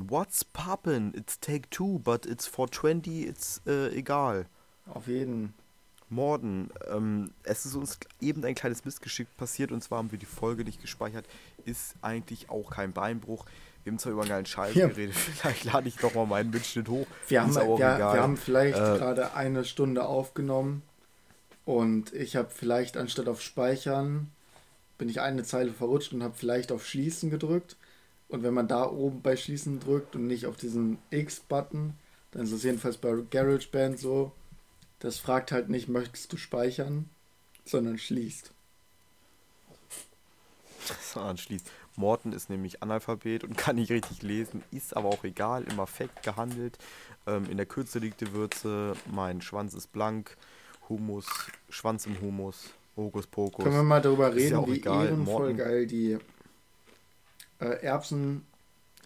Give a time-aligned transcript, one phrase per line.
[0.00, 0.10] What's poppin'?
[0.10, 1.14] What's poppin'?
[1.16, 4.46] It's take two, but it's 420, it's äh, egal.
[4.86, 5.54] Auf jeden.
[6.08, 10.26] Morden, ähm, es ist uns eben ein kleines Missgeschick passiert und zwar haben wir die
[10.26, 11.24] Folge nicht gespeichert.
[11.64, 13.46] Ist eigentlich auch kein Beinbruch.
[13.82, 14.88] Wir haben zwar über einen geilen Scheiß Ja.
[14.88, 17.06] geredet, vielleicht lade ich doch mal meinen Mitschnitt hoch.
[17.28, 20.82] Wir haben, wir, wir haben vielleicht Äh, gerade eine Stunde aufgenommen
[21.64, 24.30] und ich habe vielleicht anstatt auf Speichern,
[24.98, 27.76] bin ich eine Zeile verrutscht und habe vielleicht auf Schließen gedrückt.
[28.32, 31.92] Und wenn man da oben bei Schließen drückt und nicht auf diesen X-Button,
[32.30, 34.32] dann ist es jedenfalls bei GarageBand so,
[35.00, 37.10] das fragt halt nicht, möchtest du speichern,
[37.66, 38.50] sondern schließt.
[41.14, 41.70] So, anschließt.
[41.94, 46.22] Morten ist nämlich Analphabet und kann nicht richtig lesen, ist aber auch egal, im Affekt
[46.22, 46.78] gehandelt.
[47.26, 50.36] Ähm, in der Kürze liegt die Würze, mein Schwanz ist blank,
[50.88, 51.26] Humus,
[51.68, 53.62] Schwanz im Humus, Hokus Pokus.
[53.64, 56.18] Können wir mal darüber ja reden, auch wie egal, ehrenvoll Morten- geil die
[57.62, 58.44] äh, Erbsen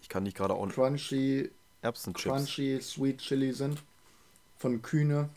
[0.02, 1.50] Ich kann nicht gerade auch Crunchy,
[1.82, 2.22] Erbsenchips.
[2.34, 3.82] Crunchy Sweet Chili sind.
[4.56, 5.28] Von Kühne.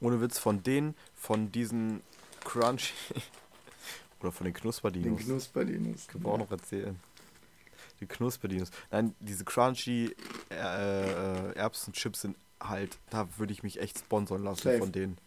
[0.00, 2.02] Ohne Witz, von denen, von diesen
[2.44, 2.92] Crunchy
[4.20, 5.20] oder von den Den Knusperdinos.
[5.22, 6.06] Knusperdinos.
[6.06, 6.98] Können wir auch noch erzählen.
[8.00, 8.70] Die Knusperdinos.
[8.90, 10.14] Nein, diese Crunchy
[10.50, 14.78] äh, äh, Erbsenchips sind halt, da würde ich mich echt sponsern lassen Safe.
[14.78, 15.18] von denen.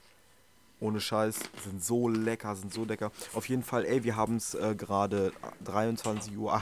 [0.79, 3.11] Ohne Scheiß, sind so lecker, sind so lecker.
[3.33, 5.31] Auf jeden Fall, ey, wir haben es äh, gerade
[5.65, 6.61] 23.58 Uhr.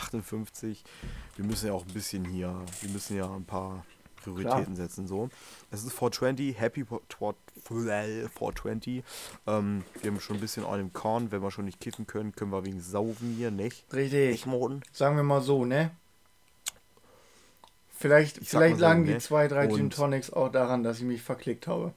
[1.36, 3.84] Wir müssen ja auch ein bisschen hier, wir müssen ja ein paar
[4.26, 5.08] Prioritäten setzen.
[5.08, 5.30] So.
[5.72, 9.04] Es ist 420, Happy 420.
[9.48, 11.32] Ähm, wir haben schon ein bisschen an dem Korn.
[11.32, 13.86] Wenn wir schon nicht kiffen können, können wir wegen Saufen hier, nicht?
[13.94, 14.32] Richtig.
[14.32, 14.82] Nicht, Morten?
[14.92, 15.92] Sagen wir mal so, ne?
[17.98, 19.14] Vielleicht, Ich vielleicht mal so, lagen ne?
[19.14, 21.94] die zwei, drei Gin Tonics auch daran, dass ich mich verklickt habe.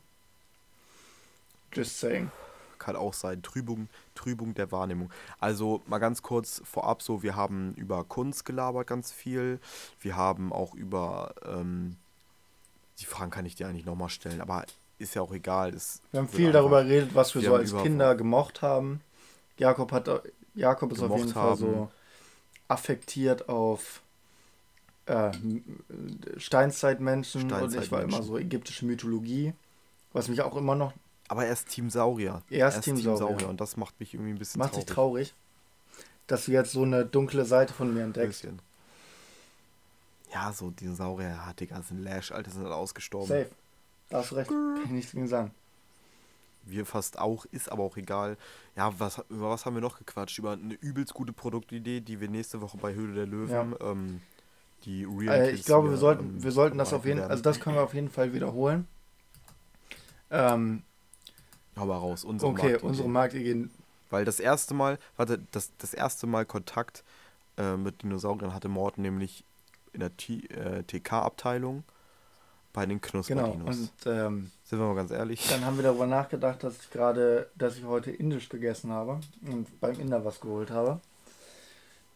[1.73, 2.31] Just saying.
[2.79, 3.43] Kann auch sein.
[3.43, 5.11] Trübung, Trübung der Wahrnehmung.
[5.41, 9.59] Also mal ganz kurz vorab so, wir haben über Kunst gelabert ganz viel.
[10.01, 11.97] Wir haben auch über, ähm,
[13.01, 14.65] die Fragen kann ich dir eigentlich nochmal stellen, aber
[14.99, 15.75] ist ja auch egal.
[15.75, 19.01] Es Wir haben viel darüber geredet, was wir wir so als Kinder gemocht haben.
[19.57, 20.09] Jakob hat
[20.55, 21.91] Jakob ist auf jeden Fall so
[22.69, 24.03] affektiert auf
[25.07, 25.31] äh,
[26.37, 28.11] Steinzeitmenschen und ich war Steinzeitmenschen.
[28.11, 29.55] immer so ägyptische Mythologie,
[30.13, 30.93] was mich auch immer noch
[31.29, 32.43] Aber er ist Team Saurier.
[32.51, 33.49] Er ist Team Saurier.
[33.49, 35.35] und das macht mich irgendwie ein bisschen macht sich traurig,
[36.27, 38.43] dass du jetzt so eine dunkle Seite von mir Ein entdeckst.
[38.43, 38.61] bisschen.
[40.33, 43.29] Ja, so Dinosaurier, ja, die ganzen Lash, Alter, sind alle ausgestorben.
[43.29, 43.51] Safe.
[44.11, 44.51] Da hast du recht.
[44.51, 45.53] Kann ich nichts gegen sagen.
[46.65, 48.37] Wir fast auch, ist aber auch egal.
[48.77, 50.39] Ja, was, über was haben wir noch gequatscht?
[50.39, 54.21] Über eine übelst gute Produktidee, die wir nächste Woche bei Höhle der Löwen, ähm,
[54.85, 57.31] die Real Äh, ich glaube, wir sollten, ähm, wir sollten das auf jeden werden.
[57.31, 58.87] also das können wir auf jeden Fall wiederholen.
[60.31, 60.83] Ähm,
[61.79, 62.87] Hau mal raus, unsere okay, Marktidee.
[62.87, 63.71] unsere Marktideen.
[64.11, 67.05] Weil das erste Mal, warte, das, das erste Mal Kontakt
[67.59, 69.45] äh, mit Dinosauriern hatte Morten nämlich
[69.93, 71.85] in der äh, TK-Abteilung
[72.73, 73.11] bei den Genau.
[73.23, 73.79] Knusperdinos.
[73.79, 75.47] Und ähm, Sind wir mal ganz ehrlich.
[75.49, 79.81] dann haben wir darüber nachgedacht, dass ich gerade, dass ich heute indisch gegessen habe und
[79.81, 81.01] beim Inder was geholt habe.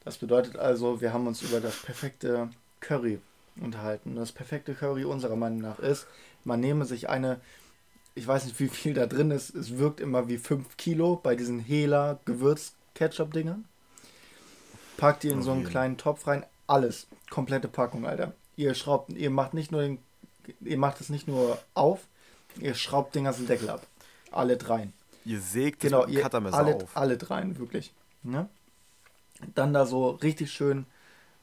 [0.04, 2.48] Das bedeutet also, wir haben uns über das perfekte
[2.80, 3.20] Curry
[3.60, 4.16] unterhalten.
[4.16, 6.06] Das perfekte Curry unserer Meinung nach ist,
[6.44, 7.40] man nehme sich eine,
[8.14, 11.34] ich weiß nicht wie viel da drin ist, es wirkt immer wie 5 Kilo bei
[11.36, 13.64] diesen Hela Gewürz-Ketchup-Dingern.
[14.96, 18.32] Packt die in Auf so einen kleinen Topf rein, alles, komplette Packung, Alter.
[18.56, 19.98] Ihr schraubt, ihr macht nicht nur den,
[20.60, 22.00] ihr macht es nicht nur auf,
[22.60, 23.86] ihr schraubt den ganzen Deckel ab.
[24.30, 24.92] Alle dreien.
[25.24, 26.96] Ihr sägt Genau, mit ihr, Cuttermesser alle, auf.
[26.96, 27.92] alle dreien, wirklich.
[28.22, 28.48] Ne?
[29.54, 30.86] Dann da so richtig schön,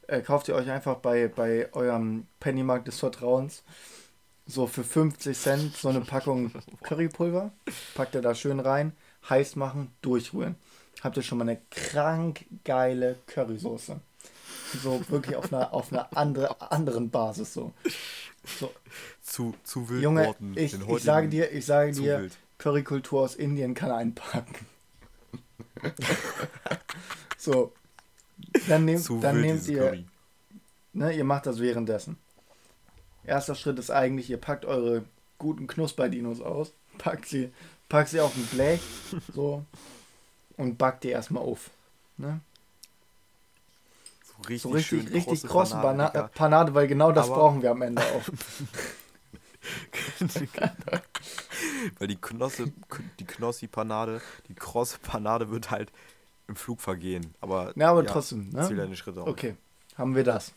[0.06, 3.62] äh, kauft ihr euch einfach bei, bei eurem Pennymarkt des Vertrauens
[4.50, 6.52] so für 50 Cent so eine Packung
[6.82, 7.52] Currypulver.
[7.94, 8.92] Packt ihr da schön rein,
[9.28, 10.56] heiß machen, durchrühren.
[11.02, 14.00] Habt ihr schon mal eine krank geile Currysoße.
[14.82, 17.72] So wirklich auf einer, auf einer andere, anderen Basis so.
[18.44, 18.72] so
[19.22, 22.38] Zu, zu wild Junge, Morten, ich, ich sage dir, ich sage dir, wild.
[22.58, 24.54] Currykultur aus Indien kann einpacken.
[27.38, 27.72] so.
[28.68, 30.04] Dann nehmt, Zu dann nehmt ihr, Curry.
[30.92, 32.16] ne, ihr macht das währenddessen.
[33.24, 35.04] Erster Schritt ist eigentlich, ihr packt eure
[35.38, 37.52] guten Knusperdinos aus, packt sie,
[37.88, 38.80] packt sie auf ein Blech,
[39.34, 39.64] so,
[40.56, 41.70] und backt die erstmal auf.
[42.16, 42.40] Ne?
[44.26, 47.70] So richtig, So richtig, schön richtig krosse Panade, Panade, weil genau das Aber- brauchen wir
[47.70, 48.22] am Ende auch.
[51.98, 52.72] Weil die Knosse,
[53.18, 55.90] die Knossi-Panade, die krosse Panade wird halt
[56.48, 57.34] im Flug vergehen.
[57.40, 58.74] Aber, Ja, aber ja, trotzdem, ne?
[58.74, 59.28] deine Schritte auf.
[59.28, 59.56] Okay,
[59.96, 60.52] haben wir das.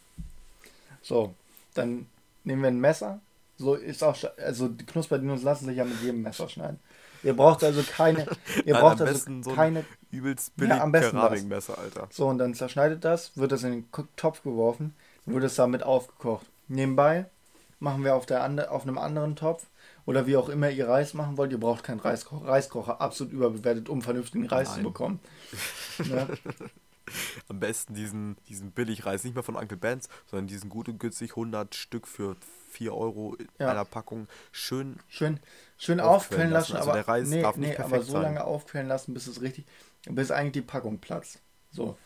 [1.01, 1.33] So,
[1.73, 2.07] dann
[2.43, 3.21] nehmen wir ein Messer.
[3.57, 6.79] So ist auch, also die Knusperdinos lassen sich ja mit jedem Messer schneiden.
[7.23, 8.27] Ihr braucht also keine,
[8.65, 11.17] ihr Nein, braucht also besten so keine, Übelst billig am besten.
[11.17, 12.07] Keramikmesser, Alter.
[12.11, 13.85] so und dann zerschneidet das, wird das in den
[14.15, 14.93] Topf geworfen.
[15.25, 16.45] wird es damit aufgekocht.
[16.67, 17.25] Nebenbei
[17.79, 19.65] machen wir auf, der ande, auf einem anderen Topf
[20.05, 21.51] oder wie auch immer ihr Reis machen wollt.
[21.51, 22.47] Ihr braucht keinen Reiskocher.
[22.47, 24.77] Reiskocher absolut überbewertet, um vernünftigen Reis Nein.
[24.77, 25.19] zu bekommen.
[25.99, 26.27] Ne?
[27.49, 31.31] Am besten diesen, diesen Billigreis, nicht mehr von Uncle Ben's, sondern diesen gut und günstig
[31.31, 32.35] 100 Stück für
[32.71, 33.69] 4 Euro in Ja.
[33.71, 34.27] einer Packung.
[34.51, 35.39] Schön Schön,
[35.77, 36.77] schön Aufquellen lassen, lassen.
[36.77, 38.21] Also aber, der Reis nee, darf nicht nee, aber perfekt so sein.
[38.23, 39.65] lange aufquellen lassen, bis es richtig,
[40.09, 41.39] bis eigentlich die Packung platzt.
[41.71, 41.97] So.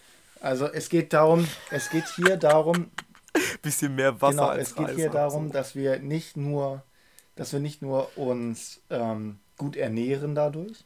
[0.42, 2.92] Also es geht darum, es geht hier darum,
[3.62, 5.54] bisschen mehr Wasser genau, als es geht Reis hier darum, so.
[5.54, 6.84] dass wir nicht nur,
[7.36, 10.86] dass wir nicht nur uns ähm, gut ernähren dadurch,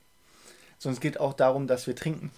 [0.80, 2.32] sondern es geht auch darum, dass wir trinken.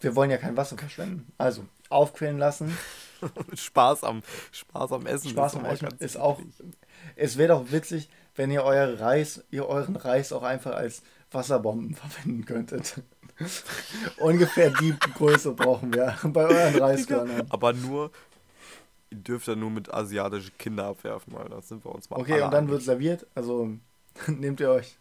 [0.00, 1.32] Wir wollen ja kein Wasser verschwenden.
[1.38, 2.76] Also aufquellen lassen,
[3.54, 4.22] Spaß am,
[4.52, 5.30] Spaß am Essen.
[5.30, 6.40] Spaß am Essen ist auch.
[7.14, 11.94] Es wäre doch witzig, wenn ihr euer Reis, ihr euren Reis auch einfach als Wasserbomben
[11.94, 13.02] verwenden könntet.
[14.18, 17.46] Ungefähr die Größe brauchen wir bei euren Reiskörnern.
[17.50, 18.10] Aber nur,
[19.10, 22.40] ihr dürft ja nur mit asiatischen Kindern abwerfen, weil das sind wir uns mal Okay,
[22.40, 23.26] und dann wird serviert.
[23.34, 23.70] Also
[24.26, 24.96] nehmt ihr euch.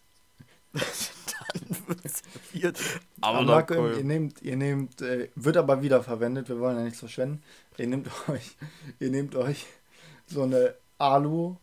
[2.04, 2.80] Serviert.
[3.22, 3.96] Aber Marco, cool.
[3.98, 6.50] ihr nehmt, ihr nehmt, äh, wird aber wiederverwendet.
[6.50, 7.42] Wir wollen ja nichts verschwenden.
[7.78, 8.56] Ihr nehmt euch,
[9.00, 9.66] ihr nehmt euch
[10.28, 11.56] so eine Alu,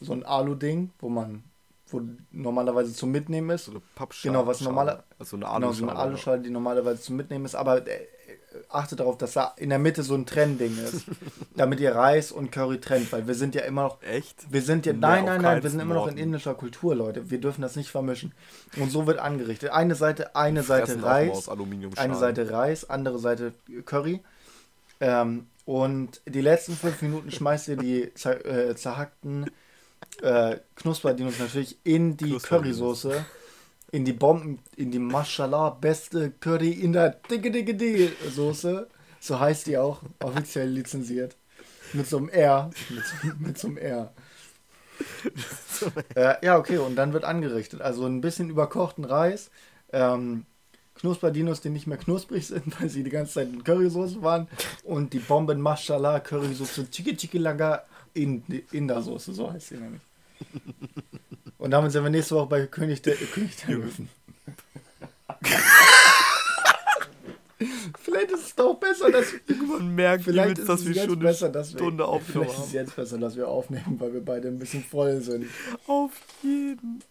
[0.00, 1.44] so ein Alu-Ding, wo man,
[1.88, 3.66] wo normalerweise zum Mitnehmen ist.
[3.66, 4.32] so eine Pappschale.
[4.32, 5.98] Genau, was normaler- Also eine Genau, so eine Aluschale.
[5.98, 8.06] Aluschale, die normalerweise zum Mitnehmen ist, aber äh,
[8.68, 11.04] achtet darauf, dass da in der Mitte so ein Trennding ist,
[11.56, 14.50] damit ihr Reis und Curry trennt, weil wir sind ja immer noch, Echt?
[14.50, 17.40] wir sind ja, nein, nein, nein, wir sind immer noch in indischer Kultur, Leute, wir
[17.40, 18.32] dürfen das nicht vermischen.
[18.76, 19.70] Und so wird angerichtet.
[19.70, 23.52] Eine Seite, eine Seite Reis, eine Seite Reis, andere Seite
[23.84, 24.20] Curry.
[25.00, 29.50] Ähm, und die letzten fünf Minuten schmeißt ihr die zer äh, zerhackten
[30.20, 32.38] äh, Knusperdinos natürlich in die.
[32.38, 33.24] Currysoße,
[33.92, 38.88] in die Bomben, in die Mashallah beste Curry in der dicke dicke dicke Soße.
[39.20, 41.36] So heißt die auch, offiziell lizenziert.
[41.92, 42.70] Mit so einem R.
[42.90, 44.12] Mit, so- mit so einem R.
[46.14, 47.80] äh, ja, okay, und dann wird angerichtet.
[47.80, 49.50] Also ein bisschen überkochten Reis,
[49.92, 50.46] ähm,
[50.94, 54.48] Knusperdinos, die nicht mehr knusprig sind, weil sie die ganze Zeit in Currysoße waren.
[54.84, 57.84] Und die Bomben Mashallah Currysoße Chiki Chiki Laga
[58.14, 58.42] in,
[58.72, 60.02] in der Soße, so heißt sie nämlich.
[61.62, 64.08] Und damit sind wir nächste Woche bei König der, König der Löwen.
[68.02, 69.26] Vielleicht ist es doch besser, dass
[69.68, 72.96] Man merkt Vielleicht ist dass wir schon eine besser, Stunde aufgenommen Vielleicht ist es jetzt
[72.96, 75.46] besser, dass wir aufnehmen, weil wir beide ein bisschen voll sind.
[75.86, 76.10] Auf
[76.42, 77.04] jeden.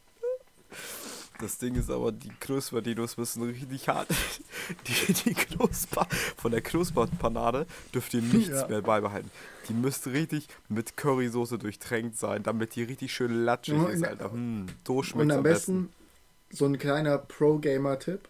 [1.41, 4.07] Das Ding ist aber, die Knusperdinos müssen richtig hart.
[4.87, 6.07] Die, die Knusper,
[6.37, 8.67] von der Knusperpanade dürft ihr nichts Ja.
[8.67, 9.29] mehr beibehalten.
[9.67, 14.05] Die müsste richtig mit Currysoße durchtränkt sein, damit die richtig schön latschig Ja, ist, und-
[14.07, 14.31] Alter.
[14.31, 15.89] Hm, so schmeckt Und am am besten
[16.51, 18.27] so ein kleiner Pro-Gamer-Tipp.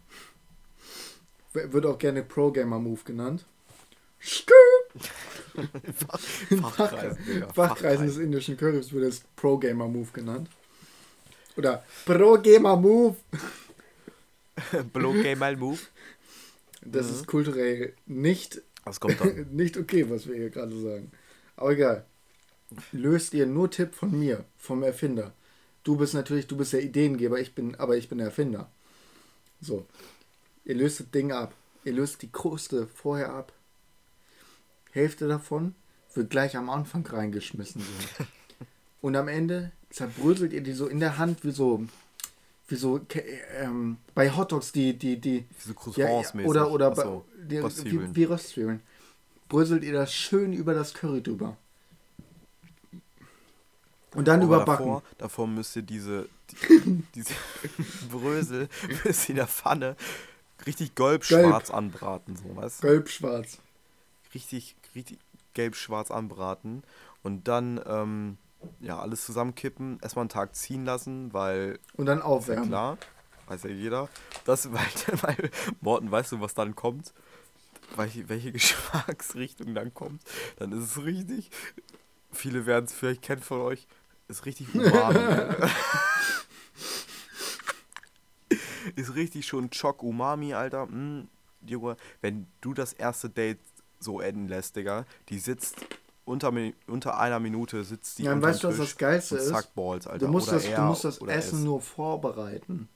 [1.53, 3.45] Wird auch gerne Pro-Gamer-Move genannt.
[4.21, 4.53] Skü!
[5.53, 6.63] besten.
[7.53, 10.49] Fachkreisen, des indischen Currys wird es Pro-Gamer-Move genannt.
[11.57, 13.15] Oder Pro-Gamer-Move.
[14.93, 15.79] Blow Game Mal Move.
[16.83, 17.13] Das Mhm.
[17.13, 19.19] ist kulturell nicht, Was kommt
[19.53, 21.11] nicht okay, was wir hier gerade sagen.
[21.55, 22.05] Aber egal.
[22.91, 25.33] Löst ihr nur Tipp von mir, vom Erfinder.
[25.83, 28.71] Du bist natürlich, du bist der Ideengeber, ich bin, aber ich bin der Erfinder.
[29.61, 29.85] So.
[30.63, 31.53] Ihr löst das Ding ab.
[31.83, 33.51] Ihr löst die Kruste vorher ab.
[34.91, 35.75] Hälfte davon
[36.13, 37.81] wird gleich am Anfang reingeschmissen.
[37.81, 38.25] So.
[39.01, 41.85] Und am Ende zerbröselt ihr die so in der Hand wie so,
[42.67, 43.01] wie so
[43.59, 48.23] ähm, bei Hotdogs die, die, die, So ja, oder oder bei, Achso, die, wie, wie
[48.23, 48.81] Röstzwiebeln.
[49.49, 51.57] Bröselt ihr das schön über das Curry drüber.
[54.13, 54.85] Und dann Aber überbacken.
[54.85, 57.33] Davor, davor müsst ihr diese, die, diese
[58.09, 58.69] Brösel
[59.03, 59.95] müsst ihr in der Pfanne
[60.65, 62.81] richtig gelb-schwarz anbraten, so, weißt?
[62.81, 63.57] Gelb-schwarz.
[64.33, 65.17] Richtig, richtig
[65.53, 66.83] gelb-schwarz anbraten
[67.23, 68.37] und dann, ähm,
[68.79, 72.67] ja, alles zusammenkippen, erstmal einen Tag ziehen lassen, weil, Und dann ja aufwärmen.
[72.67, 72.97] klar,
[73.47, 74.09] weiß ja jeder,
[74.45, 74.87] das, weil,
[75.21, 75.51] weil,
[75.81, 77.13] Morten, weißt du, was dann kommt?
[77.95, 80.23] Welche, welche Geschmacksrichtung dann kommt?
[80.57, 81.51] Dann ist es richtig,
[82.31, 83.87] viele werden es vielleicht kennen von euch,
[84.27, 85.19] ist richtig umami.
[88.95, 90.85] ist richtig schon Choc Umami, Alter.
[90.87, 91.27] Mm,
[91.65, 93.59] Junge, wenn du das erste Date
[93.99, 95.75] so enden lässt, Digga, die sitzt
[96.25, 96.53] unter,
[96.87, 99.75] unter einer Minute sitzt die Ja, unterm weißt du, was das Geilste ist?
[99.75, 100.25] Balls, Alter.
[100.25, 101.65] Du musst oder das, du er musst das Essen es.
[101.65, 102.87] nur vorbereiten.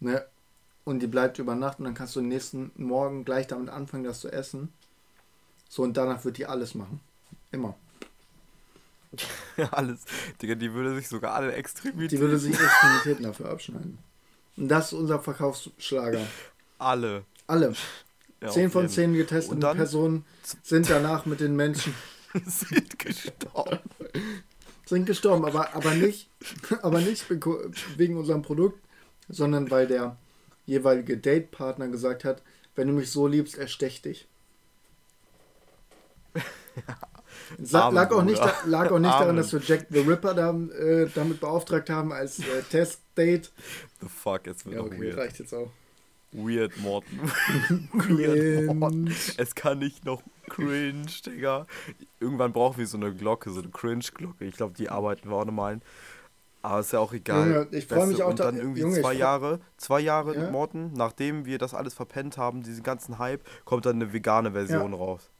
[0.00, 0.24] Ne?
[0.84, 4.04] Und die bleibt über Nacht und dann kannst du den nächsten Morgen gleich damit anfangen,
[4.04, 4.72] das zu essen.
[5.68, 7.00] So, und danach wird die alles machen.
[7.50, 7.74] Immer.
[9.56, 10.00] Ja, alles.
[10.40, 12.08] Digga, die würde sich sogar alle Extremitäten.
[12.08, 13.98] Die würde sich Extremitäten dafür abschneiden.
[14.56, 16.20] Und das ist unser Verkaufsschlager.
[16.78, 17.24] alle.
[17.46, 17.74] Alle.
[18.42, 20.24] Ja, Zehn von zehn getesteten dann- Personen
[20.62, 21.94] sind danach mit den Menschen
[22.46, 23.80] sind gestorben.
[24.86, 26.28] Sind gestorben, aber, aber nicht,
[26.82, 27.24] aber nicht
[27.96, 28.80] wegen unserem Produkt,
[29.28, 30.16] sondern weil der
[30.66, 32.42] jeweilige Datepartner gesagt hat,
[32.74, 34.28] wenn du mich so liebst, erstech dich.
[37.58, 37.88] Ja.
[37.90, 41.40] lag, auch nicht, lag auch nicht daran, dass wir Jack the Ripper da, äh, damit
[41.40, 43.50] beauftragt haben als äh, Testdate.
[44.00, 45.70] The fuck, jetzt wird ja, okay, reicht jetzt auch.
[46.36, 47.18] Weird Morten.
[47.92, 49.14] Weird Morten.
[49.38, 51.66] Es kann nicht noch cringe, Digga.
[52.20, 54.44] Irgendwann brauchen wir so eine Glocke, so eine Cringe-Glocke.
[54.44, 55.82] Ich glaube, die arbeiten wir auch nochmal ein.
[56.60, 57.48] Aber ist ja auch egal.
[57.48, 58.30] Junge, ich freue mich auch.
[58.30, 60.50] Und dann irgendwie Junge, zwei Jahre, zwei Jahre ja?
[60.50, 64.92] Morten, nachdem wir das alles verpennt haben, diesen ganzen Hype, kommt dann eine vegane Version
[64.92, 64.98] ja.
[64.98, 65.30] raus.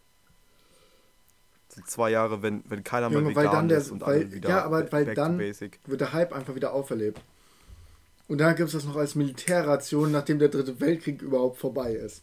[1.74, 4.48] So zwei Jahre, wenn, wenn keiner Junge, mehr vegan der, ist und weil, alle wieder
[4.48, 7.20] Ja, aber weil dann wird der Hype einfach wieder auferlebt.
[8.28, 12.22] Und dann gibt es das noch als Militärration, nachdem der dritte Weltkrieg überhaupt vorbei ist.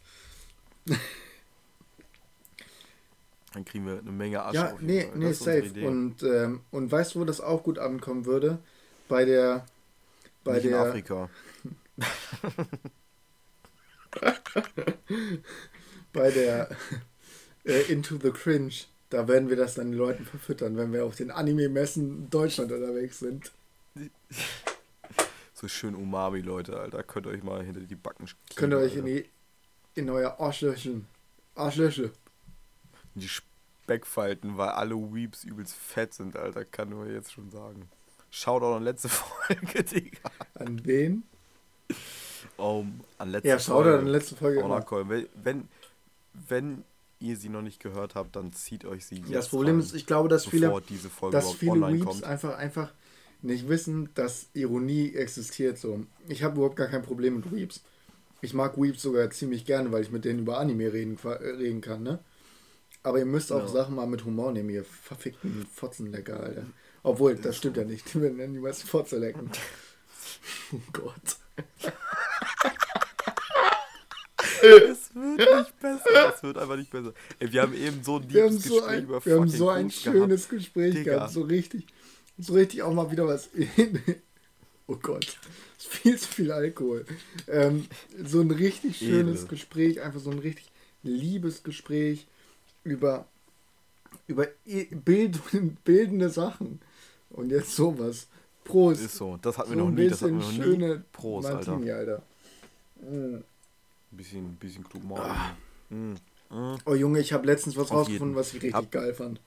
[3.53, 4.55] Dann kriegen wir eine Menge Arsch.
[4.55, 5.72] Ja, nee, nee, safe.
[5.86, 8.60] Und, ähm, und weißt du, wo das auch gut ankommen würde?
[9.07, 9.65] Bei der.
[10.43, 10.81] Bei Nicht der.
[10.81, 11.29] In Afrika.
[16.13, 16.69] bei der
[17.63, 18.74] äh, Into the Cringe.
[19.10, 22.72] Da werden wir das dann den Leuten verfüttern, wenn wir auf den Anime-Messen in Deutschland
[22.72, 23.51] unterwegs sind.
[25.63, 27.03] So schön Umami, Leute, Alter.
[27.03, 29.29] Könnt ihr euch mal hinter die Backen schieben, Könnt ihr euch in, die,
[29.96, 31.05] in euer Arschlöchchen.
[31.55, 32.12] Arschlöche.
[33.15, 36.65] Die Speckfalten, weil alle Weeps übelst fett sind, Alter.
[36.65, 37.89] Kann nur jetzt schon sagen.
[38.29, 40.29] Schaut auch an letzte Folge, Digga.
[40.55, 41.24] An wen?
[42.58, 44.62] Um, an letzte ja, schaut an letzte Folge.
[45.08, 45.70] Wenn, wenn,
[46.34, 46.84] wenn
[47.22, 50.08] ihr sie noch nicht gehört habt, dann zieht euch sie jetzt Das Problem ist, ich
[50.08, 50.74] glaube, dass viele,
[51.32, 52.91] dass viele Weeps einfach, einfach
[53.43, 55.77] nicht wissen, dass Ironie existiert.
[55.77, 56.05] So.
[56.27, 57.81] Ich habe überhaupt gar kein Problem mit Weeps.
[58.41, 62.03] Ich mag Weeps sogar ziemlich gerne, weil ich mit denen über Anime reden, reden kann,
[62.03, 62.19] ne?
[63.03, 63.67] Aber ihr müsst auch ja.
[63.67, 66.65] Sachen mal mit Humor nehmen, ihr verfickten Fotzenlecker, Alter.
[67.03, 68.13] Obwohl, das stimmt ja nicht.
[68.13, 69.51] Die werden ja niemals Fotze lecken.
[70.73, 71.38] Oh Gott.
[74.62, 76.33] es wird nicht besser.
[76.35, 77.13] Es wird einfach nicht besser.
[77.39, 79.91] Ey, wir haben eben so ein liebes so Gespräch ein, über Wir haben so ein
[79.91, 80.50] schönes gehabt.
[80.63, 81.13] Gespräch Digga.
[81.13, 81.33] gehabt.
[81.33, 81.88] So richtig,
[82.37, 83.49] so richtig auch mal wieder was.
[84.87, 85.37] oh Gott.
[85.77, 87.05] Viel zu viel Alkohol.
[87.47, 87.85] Ähm,
[88.23, 89.47] so ein richtig schönes Edel.
[89.49, 90.01] Gespräch.
[90.01, 90.71] Einfach so ein richtig
[91.03, 92.27] liebes Gespräch
[92.83, 93.27] über,
[94.27, 95.39] über Bild,
[95.83, 96.79] bildende Sachen.
[97.29, 98.27] Und jetzt sowas.
[98.63, 99.03] Prost.
[99.03, 99.37] Ist so.
[99.41, 100.07] Das hatten wir so noch nie.
[100.07, 101.03] Das hatten wir noch schöne.
[101.11, 102.23] Prost, Martini, Alter.
[103.01, 103.11] Alter.
[103.11, 103.35] Mm.
[103.35, 105.55] Ein bisschen, bisschen klug ah.
[105.89, 106.13] mm.
[106.49, 106.77] mm.
[106.85, 108.35] Oh Junge, ich habe letztens was Auf rausgefunden, jeden.
[108.35, 109.41] was ich richtig Hab geil fand.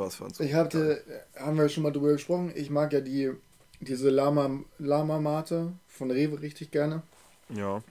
[0.00, 0.44] Was fandst du?
[0.44, 1.04] Ich hatte,
[1.36, 3.32] haben wir schon mal drüber gesprochen, ich mag ja die,
[3.80, 7.02] diese Lama, Lama Mate von Rewe richtig gerne.
[7.50, 7.82] Ja.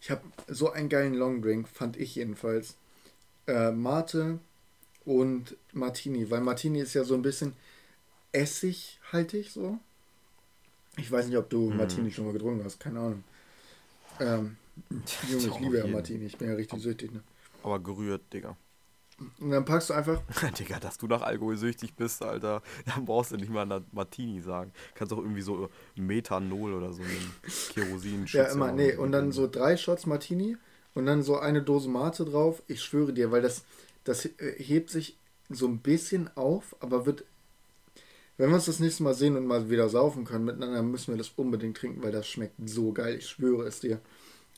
[0.00, 2.76] Ich habe so einen geilen Longdrink, fand ich jedenfalls.
[3.48, 4.38] Äh, Mate
[5.04, 7.54] und Martini, weil Martini ist ja so ein bisschen
[8.30, 9.78] essighaltig so.
[10.96, 11.76] Ich weiß nicht, ob du hm.
[11.76, 13.24] Martini schon mal getrunken hast, keine Ahnung.
[14.20, 14.56] Ähm,
[15.28, 17.20] Junge, ich liebe ja Martini, ich bin ja richtig süchtig, ne?
[17.64, 18.56] Aber gerührt, Digga.
[19.40, 20.20] Und dann packst du einfach.
[20.58, 22.62] Digga, dass du nach Alkohol süchtig bist, Alter.
[22.86, 24.72] Dann brauchst du nicht mal Martini sagen.
[24.94, 27.32] Kannst auch irgendwie so Methanol oder so einen
[27.72, 28.94] Kerosin Ja, immer, nee.
[28.96, 30.56] Und dann so drei Shots Martini
[30.94, 32.62] und dann so eine Dose Mate drauf.
[32.66, 33.64] Ich schwöre dir, weil das,
[34.04, 35.16] das hebt sich
[35.48, 37.24] so ein bisschen auf, aber wird.
[38.38, 41.18] Wenn wir uns das nächste Mal sehen und mal wieder saufen können miteinander, müssen wir
[41.18, 43.16] das unbedingt trinken, weil das schmeckt so geil.
[43.18, 44.00] Ich schwöre es dir.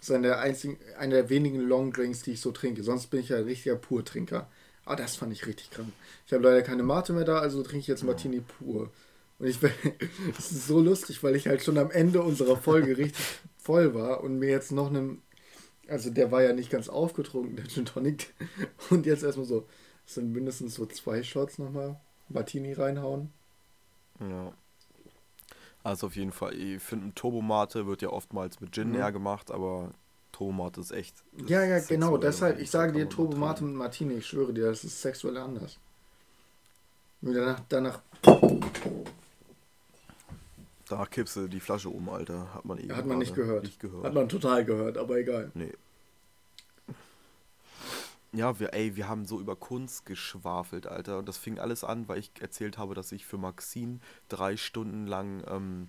[0.04, 2.82] Das ist einer der, einzigen, einer der wenigen Long Drinks, die ich so trinke.
[2.82, 4.50] Sonst bin ich ja ein richtiger Purtrinker.
[4.84, 5.88] Aber das fand ich richtig krank.
[6.26, 8.90] Ich habe leider keine Mate mehr da, also trinke ich jetzt Martini pur.
[9.38, 9.73] Und ich das
[10.50, 13.25] ist so lustig, weil ich halt schon am Ende unserer Folge richtig
[13.56, 15.23] voll war und mir jetzt noch einen
[15.88, 18.32] also der war ja nicht ganz aufgetrunken, der Gin Tonic.
[18.90, 19.66] Und jetzt erstmal so,
[20.06, 23.32] es sind mindestens so zwei Shots nochmal Martini reinhauen.
[24.20, 24.54] Ja.
[25.85, 28.95] Also auf jeden Fall, ich finde Turbomate wird ja oftmals mit Gin mhm.
[28.95, 29.91] näher gemacht, aber
[30.33, 31.14] Turbomate ist echt.
[31.47, 35.00] Ja, ja, genau, deshalb, ich sage dir Turbomate mit Martini, ich schwöre dir, das ist
[35.00, 35.79] sexuell anders.
[37.23, 38.00] Und danach, danach
[40.88, 42.53] Danach kippst du die Flasche um, Alter.
[42.55, 43.64] Hat man eh Hat man nicht gehört.
[43.64, 44.05] nicht gehört.
[44.05, 45.50] Hat man total gehört, aber egal.
[45.55, 45.73] Nee.
[48.35, 51.19] Ja, wir, ey, wir haben so über Kunst geschwafelt, Alter.
[51.19, 55.07] Und das fing alles an, weil ich erzählt habe, dass ich für Maxine drei Stunden
[55.07, 55.88] lang ähm,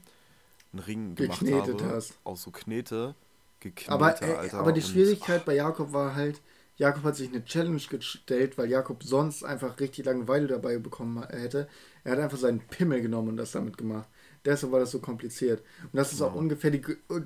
[0.71, 1.95] einen Ring gemacht Geknetet habe.
[1.95, 2.19] Hast.
[2.23, 3.15] Aus so Knete.
[3.59, 4.59] Geknete, aber, ey, Alter.
[4.59, 6.41] Aber die Schwierigkeit bei Jakob war halt,
[6.77, 11.67] Jakob hat sich eine Challenge gestellt, weil Jakob sonst einfach richtig Langeweile dabei bekommen hätte.
[12.03, 14.07] Er hat einfach seinen Pimmel genommen und das damit gemacht.
[14.43, 15.63] Deshalb war das so kompliziert.
[15.83, 16.27] Und das ist ja.
[16.27, 16.83] auch ungefähr die.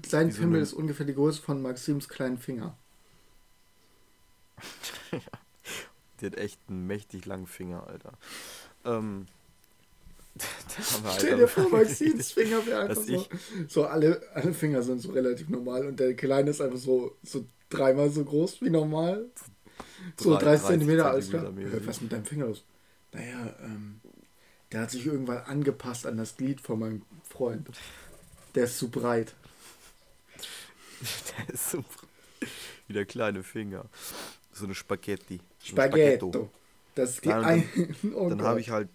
[0.07, 2.77] Sein Diese Pimmel ist ungefähr die Größe von Maxims kleinen Finger.
[6.19, 8.13] Die hat echt einen mächtig langen Finger, Alter.
[8.85, 9.27] Ähm,
[11.17, 13.25] Stell dir vor, Maxins Finger wäre einfach so.
[13.67, 17.45] So alle, alle Finger sind so relativ normal und der kleine ist einfach so, so
[17.69, 19.25] dreimal so groß wie normal.
[20.17, 21.51] So 30 Zentimeter, alles klar.
[21.85, 22.63] Was mit deinem Finger los?
[23.13, 23.99] Naja, ähm,
[24.71, 27.67] der hat sich irgendwann angepasst an das Glied von meinem Freund.
[28.55, 29.33] Der ist zu breit.
[31.37, 31.83] der ist so
[32.87, 33.85] wie der kleine Finger.
[34.59, 35.39] So eine Spaghetti.
[35.63, 36.49] Spaghetto.
[36.93, 37.95] Das ist Nein, ein.
[38.03, 38.89] Dann, dann habe ich halt.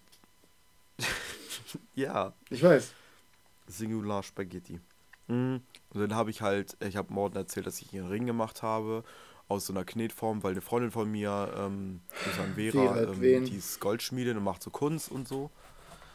[1.94, 2.34] ja.
[2.50, 2.92] Ich weiß.
[3.66, 4.78] Singular Spaghetti.
[5.28, 5.62] Mhm.
[5.94, 9.04] Und dann habe ich halt, ich habe Morten erzählt, dass ich einen Ring gemacht habe
[9.48, 12.00] aus so einer Knetform, weil eine Freundin von mir, ähm,
[12.38, 15.50] an Vera, ähm, die ist Goldschmiedin und macht so Kunst und so.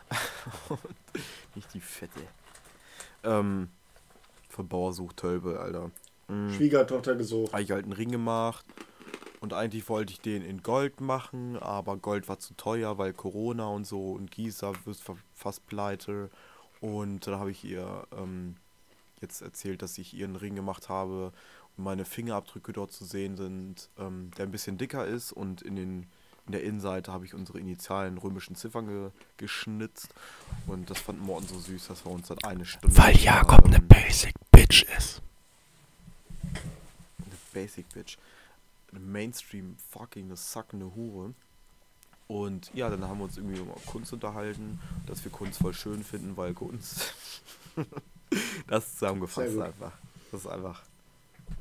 [1.56, 2.20] nicht die Fette.
[3.24, 3.70] Ähm,
[4.50, 5.90] von Bauer sucht Tölpe, Alter.
[6.28, 6.54] Mhm.
[6.54, 7.52] Schwiegertochter gesucht.
[7.52, 8.64] Habe ich halt einen Ring gemacht.
[9.40, 13.68] Und eigentlich wollte ich den in Gold machen, aber Gold war zu teuer, weil Corona
[13.68, 14.98] und so und Gießer wird
[15.34, 16.30] fast pleite.
[16.82, 18.56] Und dann habe ich ihr ähm,
[19.22, 21.32] jetzt erzählt, dass ich ihren Ring gemacht habe
[21.78, 25.76] und meine Fingerabdrücke dort zu sehen sind, ähm, der ein bisschen dicker ist und in
[25.76, 26.08] den
[26.46, 30.10] in der Innenseite habe ich unsere initialen römischen Ziffern ge geschnitzt
[30.66, 32.98] und das fand Morten so süß, dass wir uns dann eine Stunde.
[32.98, 35.22] Weil Jakob ähm, eine Basic Bitch ist.
[36.44, 38.18] Eine Basic Bitch.
[38.92, 41.34] Eine Mainstream fucking sackende Hure.
[42.28, 46.04] Und ja, dann haben wir uns irgendwie über Kunst unterhalten, dass wir Kunst voll schön
[46.04, 47.14] finden, weil Kunst.
[48.68, 49.94] das ist zusammengefasst einfach.
[50.32, 50.84] Das ist einfach.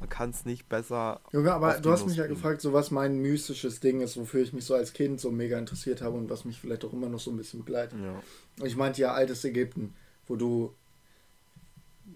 [0.00, 1.20] Man kann es nicht besser.
[1.32, 4.52] Junge, aber du hast mich ja gefragt, so was mein mystisches Ding ist, wofür ich
[4.52, 7.20] mich so als Kind so mega interessiert habe und was mich vielleicht auch immer noch
[7.20, 7.98] so ein bisschen begleitet.
[8.02, 8.22] Ja.
[8.60, 9.94] Und ich meinte ja altes Ägypten,
[10.26, 10.74] wo du,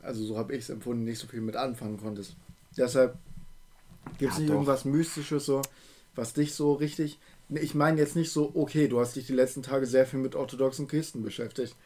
[0.03, 2.37] also so habe ich es empfunden, nicht so viel mit anfangen konntest.
[2.77, 3.19] Deshalb
[4.19, 4.55] gibt es ja, nicht doch.
[4.55, 5.63] irgendwas Mystisches, so,
[6.15, 7.19] was dich so richtig.
[7.49, 10.35] Ich meine jetzt nicht so, okay, du hast dich die letzten Tage sehr viel mit
[10.35, 11.77] orthodoxen Christen beschäftigt.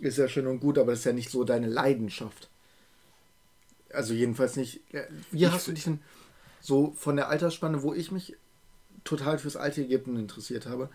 [0.00, 2.50] Ist ja schön und gut, aber das ist ja nicht so deine Leidenschaft.
[3.90, 4.80] Also jedenfalls nicht.
[5.30, 6.00] Wie ich hast du dich denn
[6.60, 8.36] so von der Altersspanne, wo ich mich
[9.04, 10.88] total fürs alte Ägypten interessiert habe,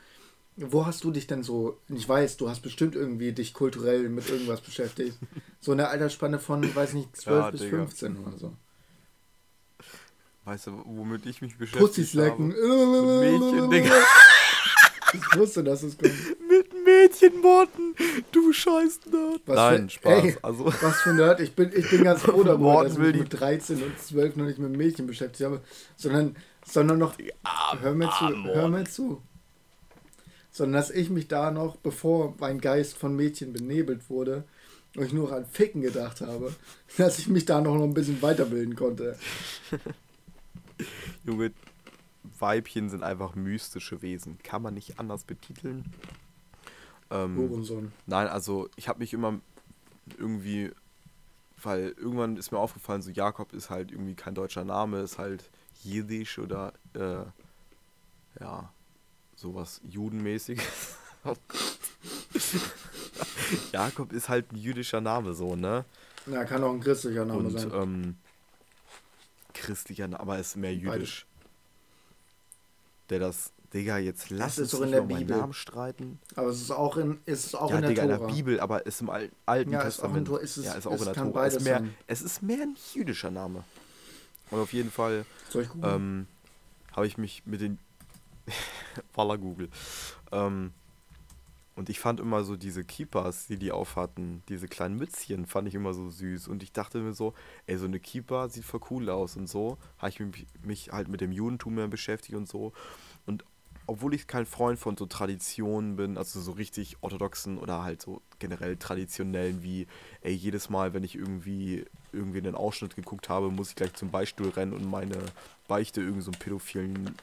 [0.58, 4.30] wo hast du dich denn so, ich weiß, du hast bestimmt irgendwie dich kulturell mit
[4.30, 5.18] irgendwas beschäftigt,
[5.62, 7.78] so in der Altersspanne von, weiß nicht, 12 ja, bis Digga.
[7.78, 8.54] 15 oder so.
[10.50, 11.86] Weißt du, womit ich mich beschäftige?
[11.86, 12.48] Pussys lecken.
[12.48, 13.94] Mit Mädchen, Digga.
[15.14, 16.12] Ich wusste, dass es kommt.
[16.50, 17.94] Mit Mädchenmorden,
[18.32, 19.42] du scheiß Nerd.
[19.46, 20.24] Was Nein, für, Spaß.
[20.24, 20.66] Ey, also.
[20.66, 21.40] Was für Nerd.
[21.42, 24.46] Ich bin, ich bin ganz froh darüber, dass ich mich mit 13 und 12 noch
[24.46, 25.62] nicht mit Mädchen beschäftigt habe,
[25.96, 26.36] sondern,
[26.66, 27.14] sondern noch.
[27.82, 29.22] hör mir zu, hör mir zu.
[30.50, 34.46] Sondern dass ich mich da noch, bevor mein Geist von Mädchen benebelt wurde,
[34.96, 36.56] und ich nur an Ficken gedacht habe,
[36.98, 39.16] dass ich mich da noch ein bisschen weiterbilden konnte.
[41.24, 41.52] Junge,
[42.40, 44.38] Weibchen sind einfach mystische Wesen.
[44.44, 45.86] Kann man nicht anders betiteln.
[47.12, 49.40] Ähm, nein, also ich habe mich immer
[50.18, 50.72] irgendwie,
[51.62, 55.50] weil irgendwann ist mir aufgefallen, so Jakob ist halt irgendwie kein deutscher Name, ist halt
[55.84, 57.24] Jiddisch oder äh,
[58.40, 58.72] ja,
[59.36, 60.98] sowas Judenmäßiges.
[61.24, 61.36] oh
[63.72, 65.86] Jakob ist halt ein jüdischer Name, so, ne?
[66.28, 67.72] Ja, kann auch ein christlicher Name Und, sein.
[67.74, 68.18] Ähm,
[69.54, 71.26] christlicher Name, aber ist mehr jüdisch
[73.10, 75.38] der das, Digga, jetzt lass es doch in der Bibel.
[75.38, 76.20] Namen streiten.
[76.36, 78.16] Aber es ist auch in, ist auch ja, in der Digga, Tora.
[78.16, 80.28] in der Bibel, aber ist im Al Alten ja, Testament.
[80.28, 81.46] Ist auch in, ist es, ja, ist auch in der Tora.
[81.46, 83.64] Ist mehr, es ist mehr ein jüdischer Name.
[84.52, 85.26] Und auf jeden Fall
[85.84, 86.28] ähm,
[86.96, 87.78] habe ich mich mit den
[89.14, 89.70] Voller Google.
[90.32, 90.72] Ähm,
[91.80, 95.76] und ich fand immer so diese Keepers, die die aufhatten, diese kleinen Mützchen, fand ich
[95.76, 96.50] immer so süß.
[96.50, 97.34] Und ich dachte mir so,
[97.68, 99.78] ey, so eine Keeper sieht voll cool aus und so.
[99.98, 102.74] Habe ich mich, mich halt mit dem Judentum mehr beschäftigt und so.
[103.26, 103.46] Und
[103.88, 108.22] obwohl ich kein Freund von so Traditionen bin, also so richtig orthodoxen oder halt so
[108.40, 109.88] generell traditionellen, wie,
[110.20, 113.94] ey, jedes Mal, wenn ich irgendwie irgendwie in den Ausschnitt geguckt habe, muss ich gleich
[113.94, 115.18] zum Beistuhl rennen und meine
[115.70, 117.16] Beichte irgend so einen pädophilen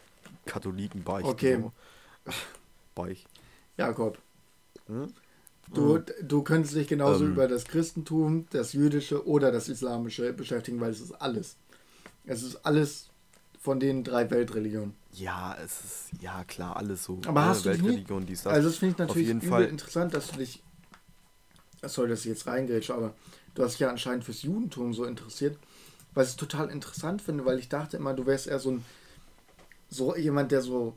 [0.46, 1.28] Katholiken beichten.
[1.28, 1.60] Okay.
[1.60, 1.72] So.
[2.94, 3.26] Beich.
[3.76, 4.16] Jakob,
[4.86, 5.12] hm?
[5.74, 10.80] Du, du könntest dich genauso ähm, über das Christentum, das Jüdische oder das Islamische beschäftigen,
[10.80, 11.56] weil es ist alles.
[12.24, 13.08] Es ist alles
[13.60, 14.94] von den drei Weltreligionen.
[15.12, 17.20] Ja, es ist, ja klar, alles so.
[17.26, 20.30] Aber hast du Weltreligion, nie, dies, Also das finde ich natürlich jeden Fall interessant, dass
[20.30, 20.62] du dich,
[21.82, 23.14] sorry, dass ich jetzt reingrätsche, aber
[23.54, 25.58] du hast dich ja anscheinend fürs Judentum so interessiert,
[26.14, 28.84] was ich total interessant finde, weil ich dachte immer, du wärst eher so ein,
[29.88, 30.94] so jemand, der so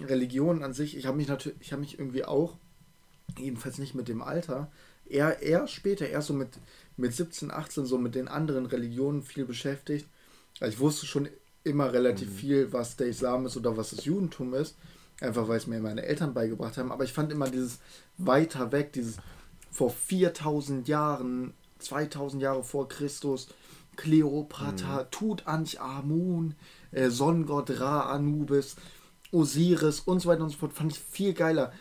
[0.00, 2.56] Religion an sich, ich habe mich natürlich, ich habe mich irgendwie auch
[3.38, 4.70] jedenfalls nicht mit dem Alter,
[5.04, 6.50] eher, eher später, eher so mit,
[6.96, 10.08] mit 17, 18, so mit den anderen Religionen viel beschäftigt.
[10.60, 11.28] Also ich wusste schon
[11.64, 12.36] immer relativ mhm.
[12.36, 14.76] viel, was der Islam ist oder was das Judentum ist.
[15.20, 16.92] Einfach weil es mir meine Eltern beigebracht haben.
[16.92, 17.78] Aber ich fand immer dieses
[18.18, 19.16] weiter weg, dieses
[19.70, 23.48] vor 4000 Jahren, 2000 Jahre vor Christus,
[23.96, 25.10] Kleopatra, mhm.
[25.10, 26.54] Tutanchamun,
[26.92, 28.76] äh, Sonnengott Ra, Anubis,
[29.32, 31.72] Osiris und so weiter und so fort, fand ich viel geiler.